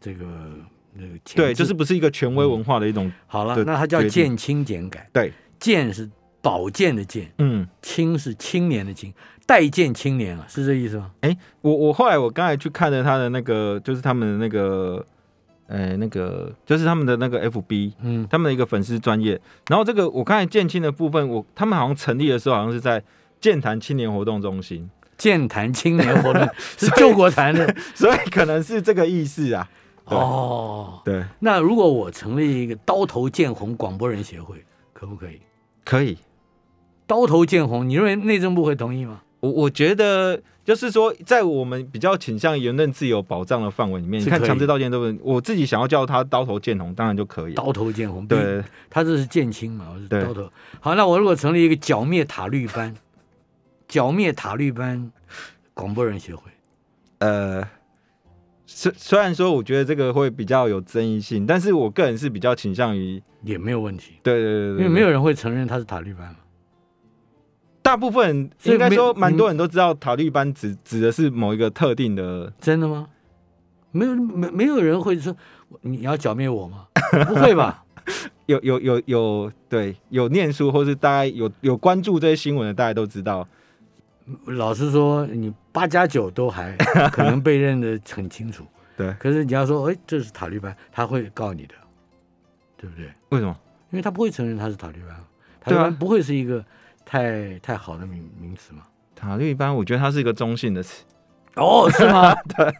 [0.00, 0.24] 这个
[0.92, 6.08] 那个对，就是不是一个权威文化的一种好了，那它叫建清简改，对，建是
[6.40, 7.66] 保健的健，嗯。
[7.82, 9.12] 清是青年的青，
[9.48, 11.10] 待见青年啊，是这意思吗？
[11.22, 15.02] 哎我我后来我刚才去看了他的那个，就是他们的那个，
[15.68, 19.40] 呃，那个就是他们的那个 FB，嗯，他们的一个粉丝专业。
[19.70, 23.02] 然后这个我刚才建青的部分，我他们好像成立的时候好像是在
[23.40, 29.66] 健谈青年活动中心，健谈青年活动 是救国团的 所以可能是这个意思啊。
[30.04, 31.00] 哦。
[31.06, 35.40] 对，那如果我成立一个刀头见红广播人协会，可不可以？
[35.86, 36.18] 可以。
[37.06, 39.22] 刀头见红，你认为内政部会同意吗？
[39.40, 47.54] 我我觉得就是说，在我们比较倾向言论自由保障的范围里面，你看强制道歉都不，我自己想要叫他刀头见红，当然就可以。
[47.54, 50.50] 刀头见红，对，他这是剑青嘛，我是刀头。
[50.80, 52.94] 好，那我如果成立一个剿灭塔绿班，
[53.86, 55.10] 剿灭塔绿班
[55.72, 56.50] 广播人协会，
[57.20, 57.66] 呃，
[58.66, 66.36] 虽虽然说我觉得这个会比较有争议性，但是我个人是比较倾向于，也没有问题，对对对对，因为没有人会承认他是塔绿班嘛。
[67.88, 73.08] 大部分应该说蛮多人都知道塔利班指指的是某一个特定的，真的吗？
[73.92, 75.34] 没有没没有人会说
[75.80, 76.86] 你要剿灭我吗？
[77.26, 77.82] 不会吧？
[78.44, 83.48] 有有有有对有念书或是大概有有关注这些新闻的，大家都知道。
[84.44, 86.76] 老实说，你八加九都还
[87.10, 88.66] 可能被认得很清楚。
[88.98, 91.74] 对可是你要说，哎，这是塔利班，他会告你的，
[92.76, 93.06] 对不对？
[93.30, 93.56] 为什么？
[93.92, 95.16] 因为他不会承认他是塔利班，
[95.58, 96.62] 塔利班不会是一个
[97.10, 98.82] 太太好的名名词嘛？
[99.16, 101.04] 塔利班，我觉得它是一个中性的词。
[101.54, 102.34] 哦，是吗？
[102.54, 102.74] 对。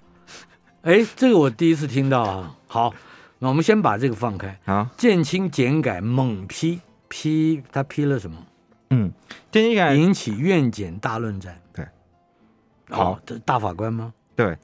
[0.82, 2.54] 哎，这个我第一次听到啊。
[2.66, 2.92] 好，
[3.38, 4.60] 那我们先把这个放开。
[4.66, 8.36] 好，建清简改猛批批，他批了什么？
[8.90, 9.10] 嗯，
[9.50, 11.58] 建议感引起院检大论战。
[11.72, 11.88] 对。
[12.90, 14.12] 好是大法官吗？
[14.36, 14.56] 对，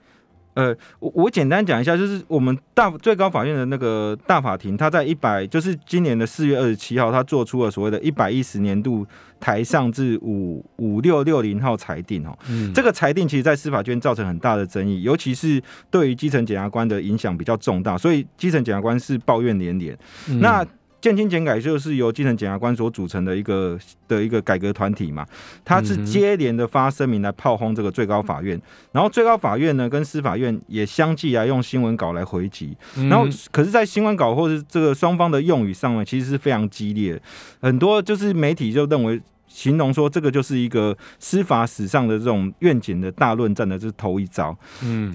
[0.55, 9.07] 呃，我我简单讲一下，就是我们大最高法院的那个大法庭，他在一百，就是今年的四月二十七号，他做出了所谓的一百一十年度
[9.41, 12.37] 台上至五五六六零号裁定哦。
[12.49, 19.97] 嗯这个裁定其实，在司法圈造成很大的争议，尤其是对于基层检察官的影响比较重大，所以基层检察官是抱怨连连。
[20.29, 20.65] 嗯那
[21.05, 25.27] 建清检改就是由基层检察官所组成的一个的一个改革团体嘛，
[25.63, 28.59] 他是接连的发声明来炮轰这个最高法院，
[28.91, 33.11] 然后最高法院呢跟司法院也相继来用新闻稿来回击，嗯。
[33.11, 37.21] 然后可是，在新闻稿或是这个双方的用语上面，其实是非常激烈，
[37.61, 39.21] 很多就是媒体就认为。
[39.47, 44.57] 形容说，这个就是一个司法史上的这种愿景的大论战的，这是头一招。
[44.83, 45.15] 嗯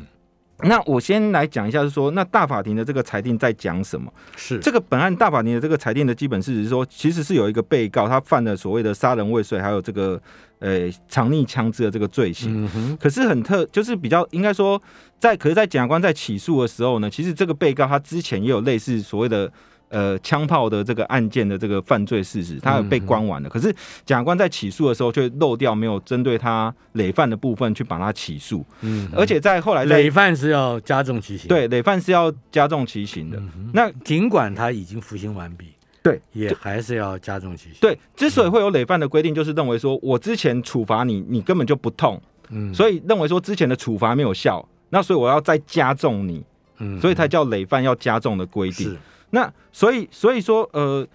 [0.64, 4.12] 那我先来讲一下，是说，那大法庭的这个裁定在讲什么？
[4.36, 10.22] 是这个本案大法庭的这个裁定的基本事实是说，其实是有一个被告他犯了所谓的杀人未遂，还有这个
[10.60, 12.70] 呃藏匿枪支的这个罪行。
[12.74, 14.82] 嗯可是很特，就是比较应该说，
[15.18, 19.52] 在可是，在检察官在起诉的时候呢，其实这个被告他之前也有类似所谓的
[19.90, 23.50] 呃枪炮的这个案件的这个犯罪事实，他有被关完了。
[23.50, 23.72] 可是
[24.06, 33.38] 检察官在起诉的时候却漏掉没有针对他累犯的部分去把他起诉，嗯，而且在后来在累犯是要加重其刑。，对累犯是要加重其刑的。
[33.38, 35.66] 嗯，那尽管他已经服刑完毕，
[36.02, 46.44] 对，也还是要加重其刑。，对，之所以会有累犯的规定，就是认为说我之前处罚你，你根本就不痛，嗯，所以认为说之前的处罚没有效，那所以我要再加重你，
[46.78, 48.96] 嗯所以才叫累犯要加重的规定。
[49.30, 51.08] 是那所以所以说呃，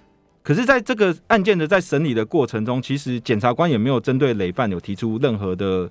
[0.42, 5.90] 可是在这个案件的在审理的过程中，其实检察官也没有针对累犯有提出任何的。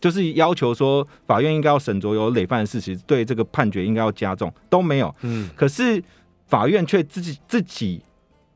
[0.00, 5.14] 就是要求说，法院应该要审酌有累犯的事实，对这个判决应该要加重，都没有。
[5.20, 6.02] 嗯可是
[6.46, 8.02] 法院却自己自己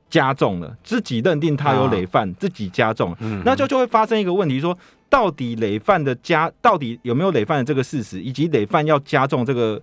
[0.08, 4.76] 加重了，自己认定他有累犯，自己加重了，嗯，那就就会发生一个问题说。
[5.10, 9.80] 到底累犯的加，到底有没有累犯的这个事实，以及累犯要加重这个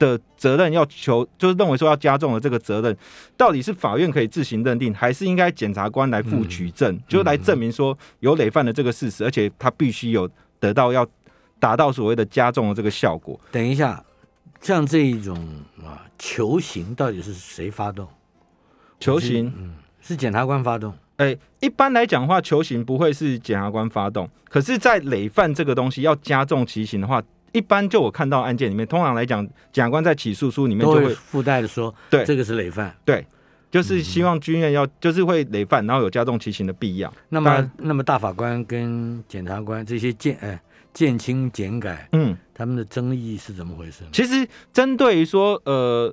[0.00, 2.96] 的责任，要求就是认为说要加重的这个责任，
[3.36, 11.06] 到底是法院可以自行认定，还是应该检察官来负举证，就是来证明说有累犯的这个事实，而且他必须有得到要
[11.60, 13.38] 达到所谓的加重的这个效果。
[13.52, 14.02] 等一下，
[14.60, 15.36] 像这一种
[15.84, 18.08] 啊求刑到底是谁发动？
[18.98, 20.92] 求刑，嗯，是检察官发动。
[21.16, 32.94] 哎、一般来讲的话，求刑不会是检察官发动，可是，在累犯这个东西要加重其刑的话，一般就我看到案件里面，通常来讲，检察官在起诉书里面就会会附带的说，对这个是累犯。
[33.04, 33.26] 对
[33.70, 37.12] 就是希望军院要就是会累犯，然后有加重其刑的必要。
[37.28, 40.60] 那么，那么大法官跟检察官这些鉴哎
[40.92, 44.02] 鉴轻减改，嗯，他们的争议是怎么回事？
[44.12, 46.12] 其实针对于说呃，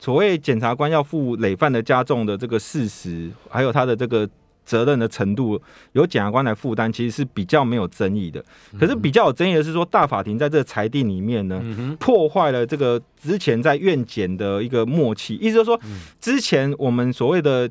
[0.00, 4.28] 所谓检察官要负累犯的加重的这个事实，还有他的这个
[4.68, 5.58] 责任的程度，
[5.92, 8.44] 由检察官来负担，其实是比较没有争议的。
[8.78, 15.80] 可是比较有争议的是说，大法庭在这个裁定里面呢，嗯，破坏了这个之前在院检的一个默契，意思就是说，
[16.20, 17.68] 之前我们所谓的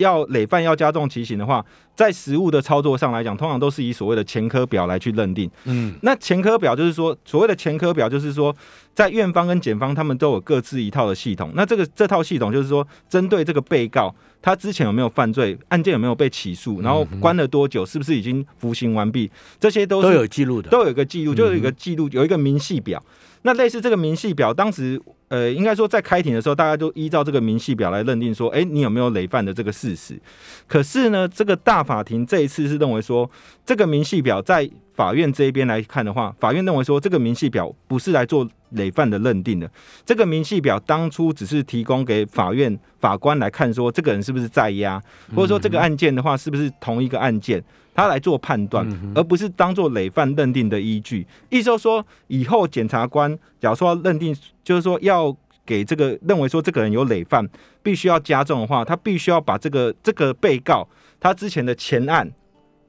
[0.00, 5.48] 要累犯要加重其刑的话，在实务的操作上来讲，通常都是以所谓的前科表来去认定。
[5.64, 8.54] 嗯那前科表就是说，所谓的前科表就是说，
[8.94, 11.52] 在院方跟检方他们都有各自一套的系统。
[11.54, 20.70] 那这个这套系统就是说，针对这个被告他之前有没有犯罪，案件有没有被起诉，然后关了多久，是不是已经服刑完毕，这些都是都有记录的。
[20.70, 23.02] 都有一个记录，就有一个记录，有一个明细表。
[23.42, 30.20] 那类似这个明细表，当时呃，应该说在开庭的时候，大家都依照这个明细表来认定说，哎、你有没有累犯的这个事实。
[30.66, 33.30] 可是呢，这个大法庭这一次是认为说，
[33.64, 39.70] 这个明细表在法院这一边来看的话，法院认为说这个明细表不是来做累犯的认定的，
[40.04, 45.00] 这个明细表当初只是提供给法院法官来看，说这个人是不是在押，
[45.36, 47.62] 或者说这个案件的话是不是同一个案件，
[47.94, 51.26] 他来做判断，而不是当做累犯认定的依据。
[51.48, 55.34] 意思就是说，以后检察官假如说认定，就是说要
[55.66, 57.48] 给这个认为说这个人有累犯，
[57.82, 62.30] 必须要加重的话，他必须要把这个这个被告他之前的前案。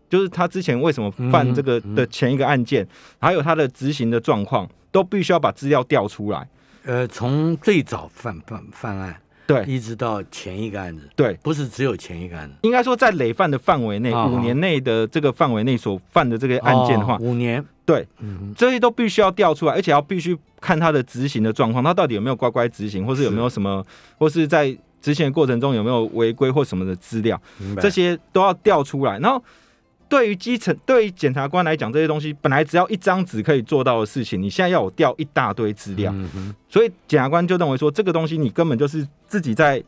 [0.09, 2.85] 就是他之前为什么犯这个的前一个案件，
[3.17, 6.45] 还有他的执行的状况，都必须要把资料调出来。
[6.83, 12.55] 呃，从最早犯犯犯案，对，一直到前一个案子，对，不是只有前一个案子。
[12.61, 18.07] 应该说，在累犯的范围内，五年内的这个范围内所犯的这个案件的话，五年，对，
[18.55, 23.85] 这些都必须要调出来，而且要必须看他的执行的状况，他到底有没有乖乖执行，或是有没有什么，
[24.17, 27.41] 或是在执行的过程中有没有违规或什么的资料，
[27.81, 29.43] 这些都要调出来，然后。
[30.11, 36.13] 对于基层，对于检察官来讲，这些东西本来只要一张纸可以做到的事情，你现在要我调一大堆资料，
[36.67, 39.81] 所以检察官就认为说，这个东西你根本就是自己在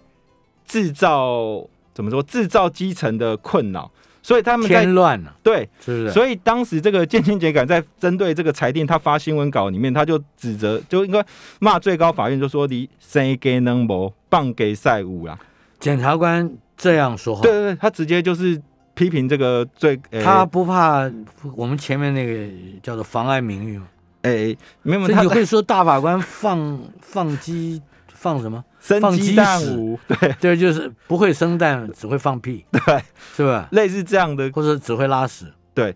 [0.65, 1.61] 制造，
[1.93, 6.11] 怎么说，制造基层的困扰，所以他们添乱了，对，是不是？
[6.11, 11.21] 所以当时这个建清检改在针对这个裁定，他发新闻稿里面，他就指责，就应该
[11.59, 15.37] 骂最高法院，就说你谁给能谋，棒给赛武啦。
[15.81, 18.61] 检察官这样说话，对对对，他直接就是。
[18.93, 21.09] 批评这个最，他不怕
[21.55, 22.47] 我们前面那个
[22.81, 23.87] 叫做妨碍名誉吗？
[24.21, 28.63] 哎，没有，所以你会说大法官放放鸡放什么？
[28.79, 29.99] 生鸡蛋舞？
[30.07, 33.03] 对对，就是不会生蛋，只会放屁， 对，
[33.35, 33.67] 是吧？
[33.71, 35.95] 类似这样的，或者只会拉屎，对。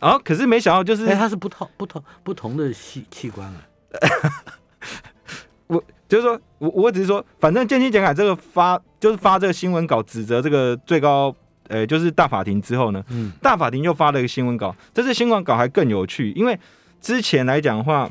[0.00, 3.62] 然后可是没想到，就是哎，他是不同不同不同的器器官啊。
[5.68, 11.34] 我就是说我我只是说，反正建清检改这个发就是发这个新闻稿，指责这个最高。
[11.72, 16.58] 呃，就是大法庭之后呢，嗯，大法庭又发了一个新闻稿，这次新闻稿还更有趣，因为
[17.00, 18.08] 之前来讲的话，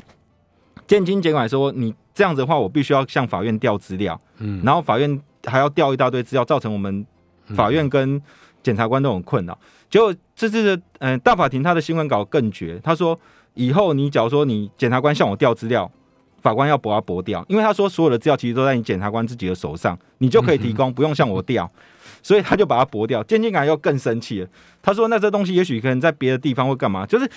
[0.88, 7.06] 建金监管说你这样子的话，我必须要向法院调资料，嗯，然后法院还要调一大堆资料，造成我们
[7.54, 8.20] 法院跟
[8.64, 9.56] 检察官都很困扰。
[9.88, 13.16] 结果这次的嗯大法庭他的新闻稿更绝，他说
[13.54, 15.88] 以后你假如说你检察官向我调资料，
[16.40, 21.70] 法官要驳啊驳掉，因为他说所有的资料其实都在你检察官自己的手上，你就可以提供，不用向我调。
[22.22, 24.48] 所以他就把它驳掉，鉴金改又更生气了。
[24.80, 27.28] 他说：“那这东西也许可能在别的地方会干嘛？”就是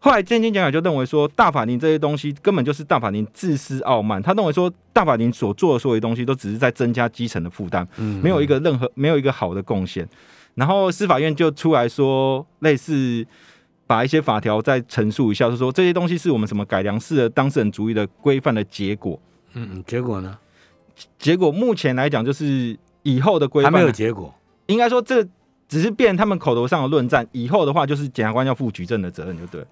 [0.00, 4.20] 后来鉴金检改就认为说，大法庭这些东西根本就是大法庭自私傲慢。
[4.20, 7.86] 他认为说，大法庭所做的所有东西都只是在增加基层的负担，
[8.22, 10.08] 没有一个任何没有一个好的贡献。
[10.54, 13.24] 然后司法院就出来说，类似
[13.86, 19.20] 把一些法条再陈述一下，就说这些东西是我们什么改良式的当事人主义的规范的结果。
[19.54, 20.38] 嗯，结果呢？
[21.18, 22.76] 结果目前来讲就是。
[23.08, 24.34] 以后的规范还没有结果，
[24.66, 25.26] 应该说这
[25.66, 27.26] 只是变他们口头上的论战。
[27.32, 29.64] 以后的话，就是检察官要负举证的责任，就对。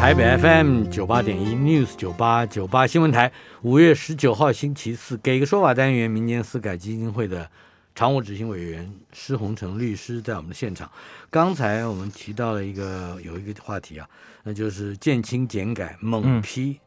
[0.00, 7.50] 台北 FM 九八点一 News 九八九八新闻台，五月十九号星期四，给一个说法单元，民间私改基金会的
[7.94, 10.90] 常务执行委员施洪成律师在我们的现场。
[11.28, 14.08] 刚才我们提到了一个有一个话题啊，
[14.44, 16.78] 那就是建清减改猛批。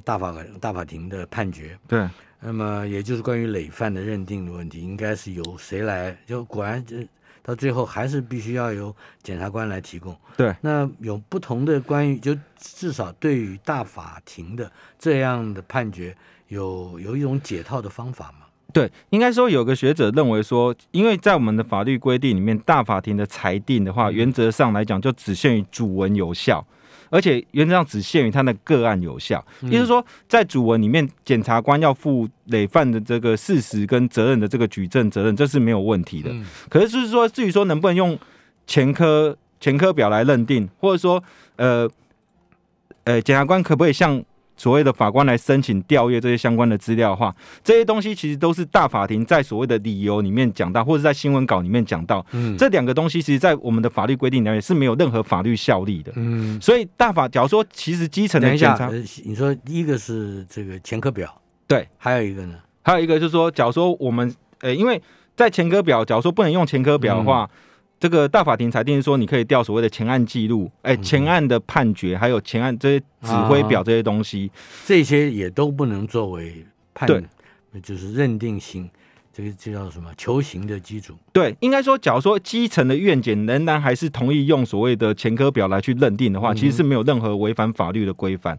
[0.00, 2.08] 大法大法庭的判决，对，
[2.40, 6.16] 那么也就是关于累犯的认定的问题，应该是由谁来？
[6.26, 7.06] 就果然这
[7.42, 10.16] 到最后还是必须要由检察官来提供。
[10.36, 16.16] 对，那有不同的关于，就至少对于大法庭的这样的判决，
[16.48, 18.46] 有有一种解套的方法吗？
[18.72, 26.64] 对，应该说有个学者认为说，因为在我们的法律规定里面，大法庭的裁定的话，原则上来讲就只限于主文有效。
[27.12, 36.30] 而且原则上只限于他的个案有效，也就是说，在主文里面，检察官要负累犯的这个事实跟责任的这个举证责任，这是没有问题的。
[36.70, 38.18] 可是就是说，至于说能不能用
[38.66, 41.22] 前科前科表来认定，或者说，
[41.56, 41.86] 呃，
[43.04, 44.24] 呃，检察官可不可以向？
[44.62, 52.24] 所谓的法官来申请调阅这些相关的资料的话，这些东西其实都是大法庭在所谓的理由里面讲到，或者在新闻稿里面讲到。
[52.30, 56.12] 嗯，这两个东西其实，在我们的法律规定里面是没有任何法律效力的。
[56.14, 58.88] 嗯，所以大法，假如说其实基层的检察，
[59.24, 65.02] 你说第一个是这个前科表，对，还有一个呢，还有一个就是说，假如说我们，呃，因为
[65.34, 67.50] 在前科表，假如说不能用前科表的话。
[68.02, 74.50] 这个大法庭裁定说，你可以调所谓的前案记录，哎，前案的判决，还有前案这些指挥表这些东西，
[74.84, 77.08] 这些也都不能作为判，
[77.80, 78.90] 就是认定刑，
[79.32, 81.14] 这个这叫什么求刑的基础。
[81.32, 88.58] 对，应该说，假如说基层的院检仍然还是同意用所谓的前科表来去认定的话，其实是没有任何违反法律的规范。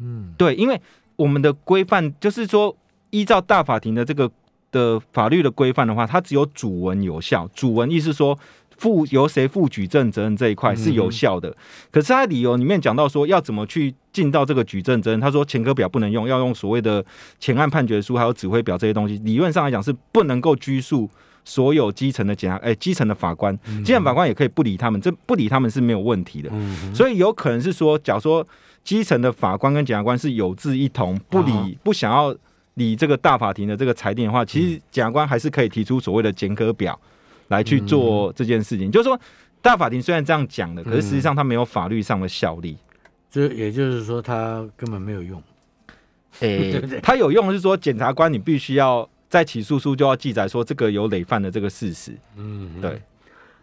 [0.00, 0.80] 嗯，对，因为
[1.16, 2.74] 我们的规范就是说，
[3.10, 4.30] 依照大法庭的这个
[4.70, 7.46] 的法律的规范的话，它只有主文有效。
[7.52, 8.38] 主文意思说。
[8.82, 11.54] 负由谁负举证责任这一块是有效的。
[11.92, 17.04] 可是他理由里面讲到说要怎么去尽到这个举证责任，他说前科表不能用，要用所谓的
[17.38, 21.08] 前案判决书还有指挥表这些东西，理论上来讲是不能够拘束。
[21.44, 23.52] 所有基层的检察，哎，基层的法官，
[23.84, 26.48] 基层法官也可以不理他们，这不理他们是没有问题的。
[26.94, 28.46] 所以有可能是说，假如说
[28.84, 32.32] 基层的法官跟检察官是有志一同，不理不想要
[32.74, 36.96] 理这个大法庭的这个裁定的话，其实检察官还是可以提出所谓的检科表
[37.52, 38.90] 来去做这件事情。
[38.90, 39.16] 就是说，
[39.60, 42.76] 大法庭虽然这样讲的，可是实际上它没有法律上的效力。
[43.30, 45.40] 这也就是说，它根本没有用。
[46.40, 49.08] 哎， 它有用是说，检察官你必须要。
[49.32, 52.14] 在起诉书就要记载说这个有累犯的这个事实。
[52.36, 53.00] 嗯，对。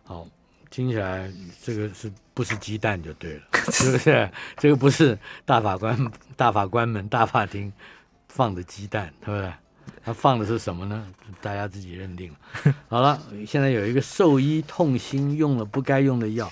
[0.03, 0.27] 好，
[0.71, 1.31] 听起来
[1.61, 4.27] 这个是不是鸡蛋就对了， 是不是？
[4.57, 5.15] 这个不是
[5.45, 7.71] 大法官、大法官们、大法庭
[8.29, 9.53] 放的鸡蛋，对不对？
[10.03, 11.05] 他放的是什么呢？
[11.41, 12.73] 大家自己认定了。
[12.87, 16.51] 好了，现在有一个兽医痛心用了不该用的药，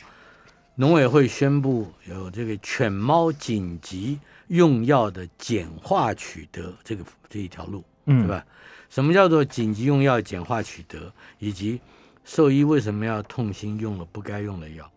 [0.75, 8.45] 农委会宣布有这个犬猫紧急用药的简化取得这个这一条路，是吧？
[8.89, 11.81] 什么叫做紧急用药简化取得，以及
[12.23, 14.89] 兽医为什么要痛心用了不该用的药？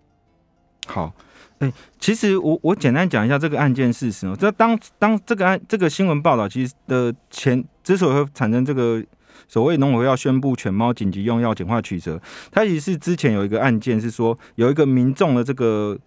[0.86, 1.12] 好，
[1.58, 4.36] 哎，其实我我简单讲一下这个案件事实哦。
[4.38, 9.02] 这当当这个案这个新闻报道，其实的前之所以会产生这个
[9.48, 12.20] 所谓农委会要宣布犬猫紧急用药简化取得，
[12.52, 15.98] 它其实是之前有一个案件是说有一个民众的这个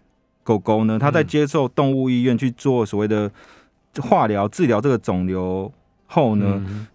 [0.44, 3.30] 狗狗呢，他在接受动物医院去做所谓的
[4.02, 5.70] 化疗治疗这个肿瘤
[6.08, 6.88] 后呢。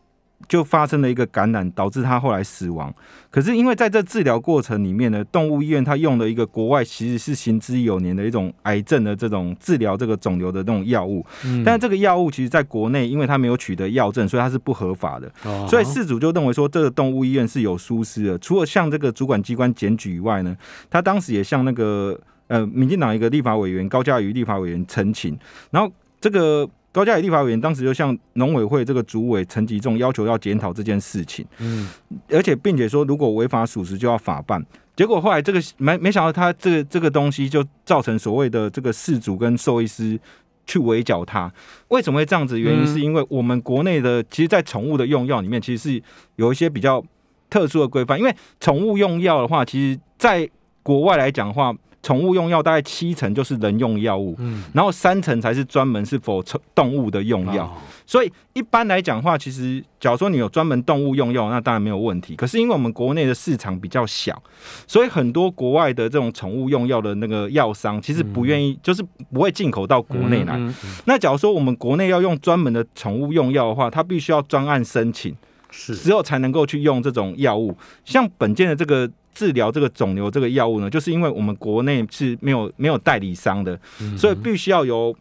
[0.46, 2.92] 就发生了一个感染，导致他后来死亡。
[3.30, 11.24] 可是因为在这治疗过程里面呢，动物医院他用了一个国外其实是行之有年的一种癌症的这种治疗这个肿瘤的那种药物。
[11.44, 11.62] 嗯。
[11.64, 15.30] 但是这个药物其实在国内，因为它没有取得药证，所以它是不合法的。
[15.44, 15.66] 哦。
[15.68, 18.38] 所以事主就认为说，这个动物医院是有疏失的。
[18.38, 20.56] 除了向这个主管机关检举以外呢，
[20.88, 25.38] 他当时也向那个呃民进党一个立法委员高嘉瑜立法委员陈情，
[25.70, 26.68] 然后这个。
[26.90, 31.88] 高嘉宇立法委员当时就向农委会这个主委陈吉仲要求要检讨这件事情，嗯，
[32.30, 34.64] 而且并且说如果违法属实就要法办。
[34.96, 40.18] 结果后来这个没没想到他这个这个东西就造成所谓的这个事主跟兽医师
[40.66, 41.52] 去围剿他。
[41.88, 42.58] 为什么会这样子？
[42.58, 46.02] 原因是因为我们国内的其实，在宠物的用药里面，其实是
[46.36, 47.04] 有一些比较
[47.48, 48.18] 特殊的规范。
[48.18, 50.48] 因为宠物用药的话，其实在
[50.82, 51.72] 国外来讲的话。
[52.08, 57.70] 宠物用药大概七成就是人用药物，嗯，然后三成才是专门是否宠动物的用药。
[58.06, 62.34] 所以一般来讲话，其实假如说你有专门动物用药，那当然没有问题。
[62.34, 64.42] 可是因为我们国内的市场比较小，
[64.86, 70.58] 所以很多国外的这种宠物用药的那个药商，其实不愿意，就是不会进口到国内来。
[71.04, 75.36] 那假如说我们国内要用专门的宠物用药的话，它必须要专案申请，
[75.68, 77.76] 是之后才能够去用这种药物。
[78.06, 79.10] 像本件的这个。
[79.38, 83.78] 治疗这个肿瘤这个药物呢，就是因为我们国内是没有没有代理商的，
[84.16, 85.14] 所以必须要由，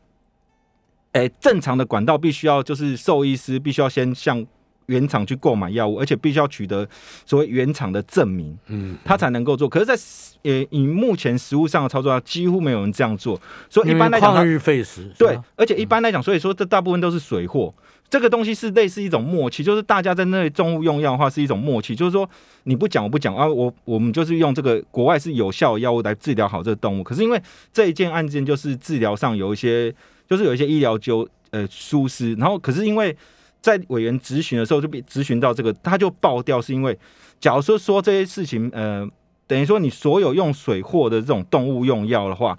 [1.11, 4.43] 诶正常的管道必须要就是兽医师必须要先向
[4.87, 6.87] 原厂去购买药物，而且必须要取得
[7.27, 9.69] 所谓原厂的证明，嗯，他才能够做。
[9.69, 9.95] 可是，在
[10.41, 13.39] 呃以目前实物上的操作，几乎没有人这样做，
[13.69, 15.11] 所以一般来讲，旷日费时。
[15.19, 17.71] 对，而且一般来讲，所以说这大部分都是水货。
[18.09, 22.29] 这个东西是类似一种默契，就是大家在那里动物用药的话是一种默契，就是说
[22.63, 27.03] 你不讲我不讲啊，我我们就是用这个国外是有效药物来治疗好这个动物。
[27.03, 27.41] 可是因为
[27.73, 29.93] 这一件案件就是治疗上有一些，
[30.29, 33.13] 就是有一些医疗纠呃疏失，然后可是因为
[33.61, 36.97] 在委员咨询的时候就被咨询到这个，他就爆掉，是因为
[37.41, 39.05] 假如说说这些事情，呃，
[39.45, 42.57] 等于说你所有用水货的这种动物用药的话。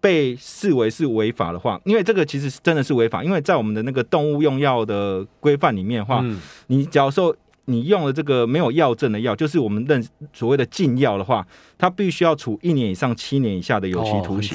[0.00, 6.24] 被视为是违法的话，因为这个其实是真的是违法，因为在我们的那个动物用药的规范里面的话，
[6.68, 7.34] 你假如说
[7.64, 11.44] 你用了这个没有药证的药，就是我们认所谓的禁药的话，
[11.76, 14.54] 它必须要处一年以上七年以下的有期徒刑。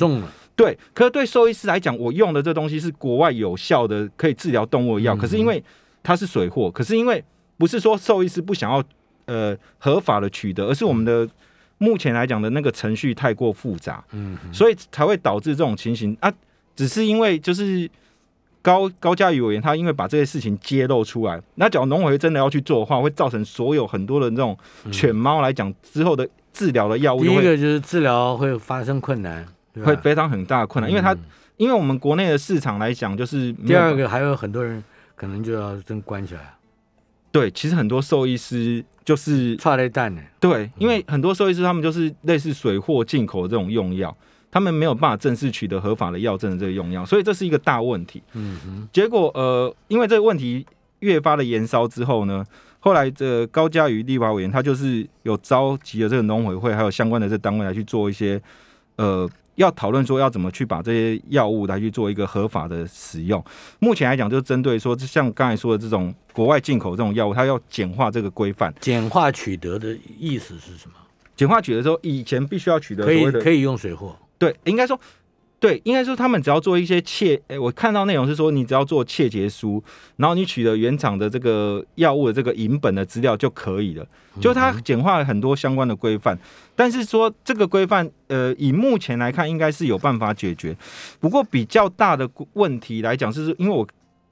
[0.55, 5.61] 对，可是对兽医师来讲，我用的这东西是国外有效的可以治疗动物的药，可是因为
[6.01, 7.21] 它是水货，可是因为
[7.57, 8.81] 不是说兽医师不想要
[9.25, 11.27] 呃合法的取得，而是我们的。
[11.81, 16.31] 目前来讲的那个程序太过复杂，嗯，所以才会导致这种情形啊。
[16.75, 17.89] 只是因为就是
[18.61, 24.55] 高高嘉宇委员他因为把这些事情揭露出来，那假如农委会真的要去做的话，会造成所有很多的这种
[24.91, 29.43] 犬猫来讲之后的治疗的药物，第一个就是治疗会发生困难，
[29.83, 31.17] 会非常很大的困难，因为它
[31.57, 34.83] 因为我们国内的市场来讲，就是第二个还有很多人
[35.15, 36.53] 可能就要真关起来。
[37.31, 40.21] 对，其实很多兽医师就是差雷蛋呢。
[40.39, 44.15] 对，因为很多兽医师他们就是类似水货进口这种用药，
[44.49, 48.21] 他们没有办法正式取得合法的药证的这个用药，所以这是一个大问题。
[48.33, 48.89] 嗯哼。
[48.93, 50.65] 结果呃，因为这个问题
[50.99, 52.45] 越发的延烧之后呢，
[52.79, 58.41] 后来这高嘉瑜立法委员他就是有召集了这个农委会还有相关的这单位来去做一些
[58.95, 59.29] 呃。
[59.61, 63.43] 要讨论说要怎么去把这些药物来去做一个合法的使用。
[63.79, 68.73] 目前来讲，就是针对说，像刚才说的这种国外进口这种药物，它要简化这个规范。
[68.79, 70.95] 简化取得的意思是什么？
[71.35, 74.15] 简化取得说，以前必须要取得可以可以用水货。
[74.37, 74.99] 对，应该说。
[75.61, 79.81] 对，应该说他们只要做一些切，哎，我看到内容是说，你只要做切结书，
[80.15, 84.03] 然后你取得原厂的这个药物的这个银本的资料就可以了。
[84.41, 86.35] 就它简化了很多相关的规范，
[86.75, 90.75] 但是说这个规范，呃，以目前来看，应该是有办法解决。
[91.19, 93.87] 不过比较大的问题来讲，是因为我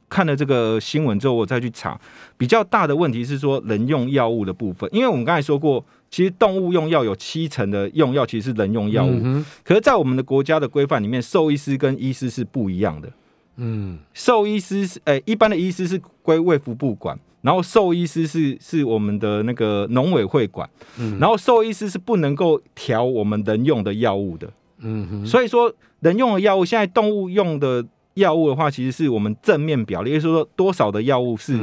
[0.10, 1.96] 看了这个新闻之后，我再去查，
[2.40, 5.86] 比较大的问题是说人用药物的部分，因为我们刚才说过。
[6.12, 9.22] 其实动物用药有七成的用药其实是人用药物，
[9.64, 13.10] 可是，在我们的国家的规范里面，兽医师跟医师是不一样的。
[13.58, 24.52] 嗯，兽医师是诶，一般的医师是归卫福部管，然后兽医师是是我们的那个农委会管，嗯，然后兽医师是不能够调我们人用的药物的。
[24.80, 27.86] 嗯哼，所以说人用的药物，现在动物用的
[28.16, 31.60] 药物的话，其实是我们正面表列，就是说多少的药物是。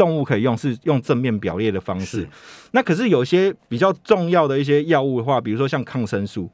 [0.00, 2.26] 动物可以用是用正面表列的方式，
[2.70, 6.48] 那可是有些比较重要的一些药物的话，比如说像抗生素，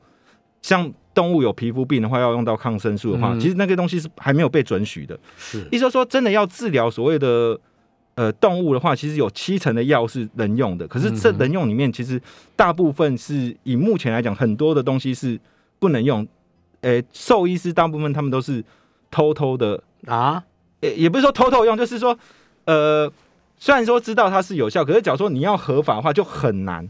[0.62, 5.16] 像动物有皮肤病的话要用到抗生素的话，其实那个东西是还没有被准许的。
[5.38, 7.56] 是，意思说真的要治疗所谓的
[8.16, 12.20] 呃动物的话，其实有七成的药是能用的，可是这能用里面其实
[12.56, 15.38] 大部分是以目前来讲，很多的东西是
[15.78, 16.26] 不能用。
[16.80, 18.64] 诶，兽医师大部分他们都是
[19.08, 20.42] 偷偷的啊，
[20.80, 22.18] 也也不是说偷偷用，就是说
[22.64, 23.08] 呃。
[23.58, 26.88] 虽然说知道它是有效，可是假如说你要合法的话，就很难，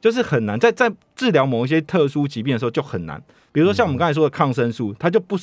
[0.00, 0.58] 就是很难。
[0.58, 3.22] 在在治疗某一些特殊疾病的时候就很难。
[3.50, 5.36] 比如说像我们刚才说的抗生素，它就不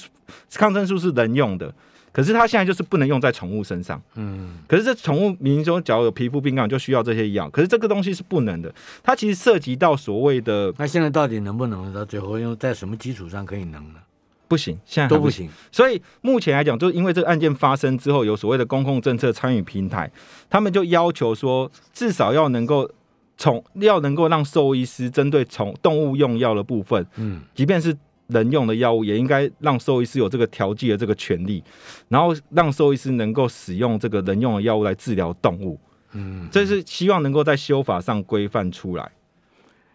[0.53, 1.73] 抗生素是能用的，
[2.13, 4.01] 可是它现在就是不能用在宠物身上。
[4.15, 4.59] 嗯。
[4.67, 8.73] 可是这宠物民说，假如有皮肤病啊就需要这些药，可是这个东西是不能的。
[9.03, 10.73] 它其实涉及到所谓的……
[10.77, 11.91] 那现在到底能不能？
[11.91, 13.99] 到最后用在什么基础上可以能呢？
[14.47, 15.49] 不行，现在都不行。
[15.71, 20.11] 所以目前来讲，就是因为这个案件发生之后，有所谓的公共政策参与平台，
[20.49, 22.89] 他们就要求说，至少要能够
[23.37, 27.95] 从要能够让兽医师针对从动物用药的部分，嗯，即便是
[28.27, 31.63] 人用的药物，也应该让兽医师有这个调剂的这个权利，
[32.07, 35.79] 然后让兽医师能够使用这个人用的药物来治疗动物。
[36.13, 39.11] 嗯，这是希望能够在修法上规范出来。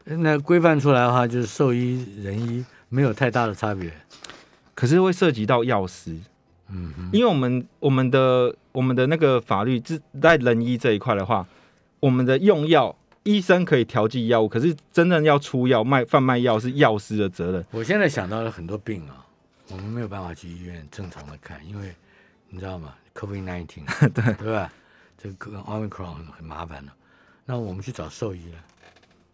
[0.05, 3.91] 那规范出来的话，就是兽医、人医没有太大的差别。
[4.81, 6.17] 可是会涉及到药师，
[6.69, 11.47] 嗯，因为我们我们的我们的那个法律是在人医这一块的话，
[12.01, 17.63] 我们的用药医生可以调剂药物，可是真正要出药卖贩卖药是药师的责任。
[17.73, 19.27] 我现在想到了很多病啊，
[19.69, 21.95] 我们没有办法去医院正常的看，因为
[22.49, 24.73] 你知道吗？COVID nineteen， 对对吧？
[25.19, 26.91] 这个 Omicron 很很麻烦的，
[27.45, 28.59] 那我们去找兽医了，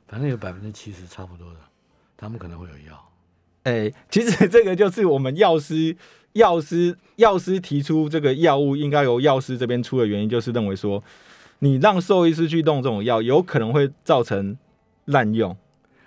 [0.08, 1.60] 反正有百分之七十差不多的，
[2.16, 3.00] 他们可能会有药。
[3.66, 5.96] 哎，其实这个就是我们药师、
[6.34, 11.02] 药师、药师提出这个药物应该由药师这边出的原因，就是认为说，
[11.58, 14.56] 你让兽医师去动这种药，有可能会造成
[15.06, 15.56] 滥用。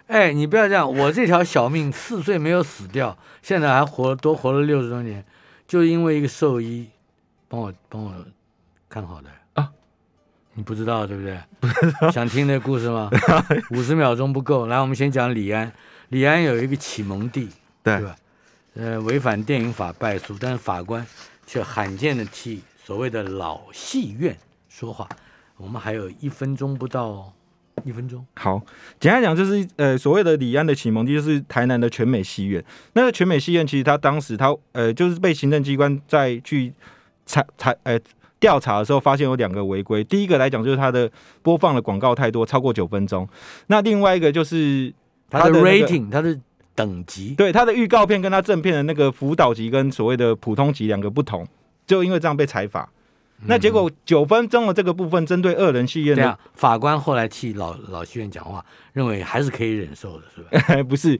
[0.07, 5.25] 哎，你不要这样，我这条小命四岁没有死掉，现在还活多活了六十多年，
[5.67, 6.87] 就因为一个兽医
[7.49, 8.13] 帮我帮我
[8.87, 9.69] 看好的啊。
[10.53, 11.37] 你不知道对不对？
[12.13, 13.09] 想听那故事吗？
[13.71, 15.73] 五十秒钟不够，来，我们先讲李安。
[16.09, 17.47] 李安有一个启蒙地，
[17.83, 18.15] 对吧？
[18.75, 21.05] 呃，违反电影法败诉，但是法官
[21.45, 24.35] 却罕见的替所谓的老戏院
[24.69, 25.07] 说话。
[25.57, 27.31] 我们还有一分钟不到，
[27.83, 28.25] 一分钟。
[28.35, 28.59] 好，
[28.99, 32.63] 简单讲就是呃，所谓的李安的启蒙地就是台南的全美戏院。
[32.93, 36.73] 那个全美戏院其实他当时他呃，就是被行政机关在去
[37.25, 37.99] 查查呃
[38.39, 40.03] 调查的时候，发现有两个违规。
[40.03, 41.11] 第一个来讲就是它的
[41.43, 43.27] 播放的广告太多，超过九分钟。
[43.67, 44.91] 那另外一个就是。
[45.29, 46.37] 它的 rating，它的
[46.75, 51.47] 等级，对它的预告片跟它正片的那个辅导级跟所谓的普通级两个不同，
[51.85, 52.89] 就因为这样被裁罚。
[53.45, 60.41] 那结果九分钟的这个部分，针对二人戏院的法官后来替老老戏院讲话，认为还是可以忍受的，是
[60.75, 60.83] 吧？
[60.83, 61.17] 不是，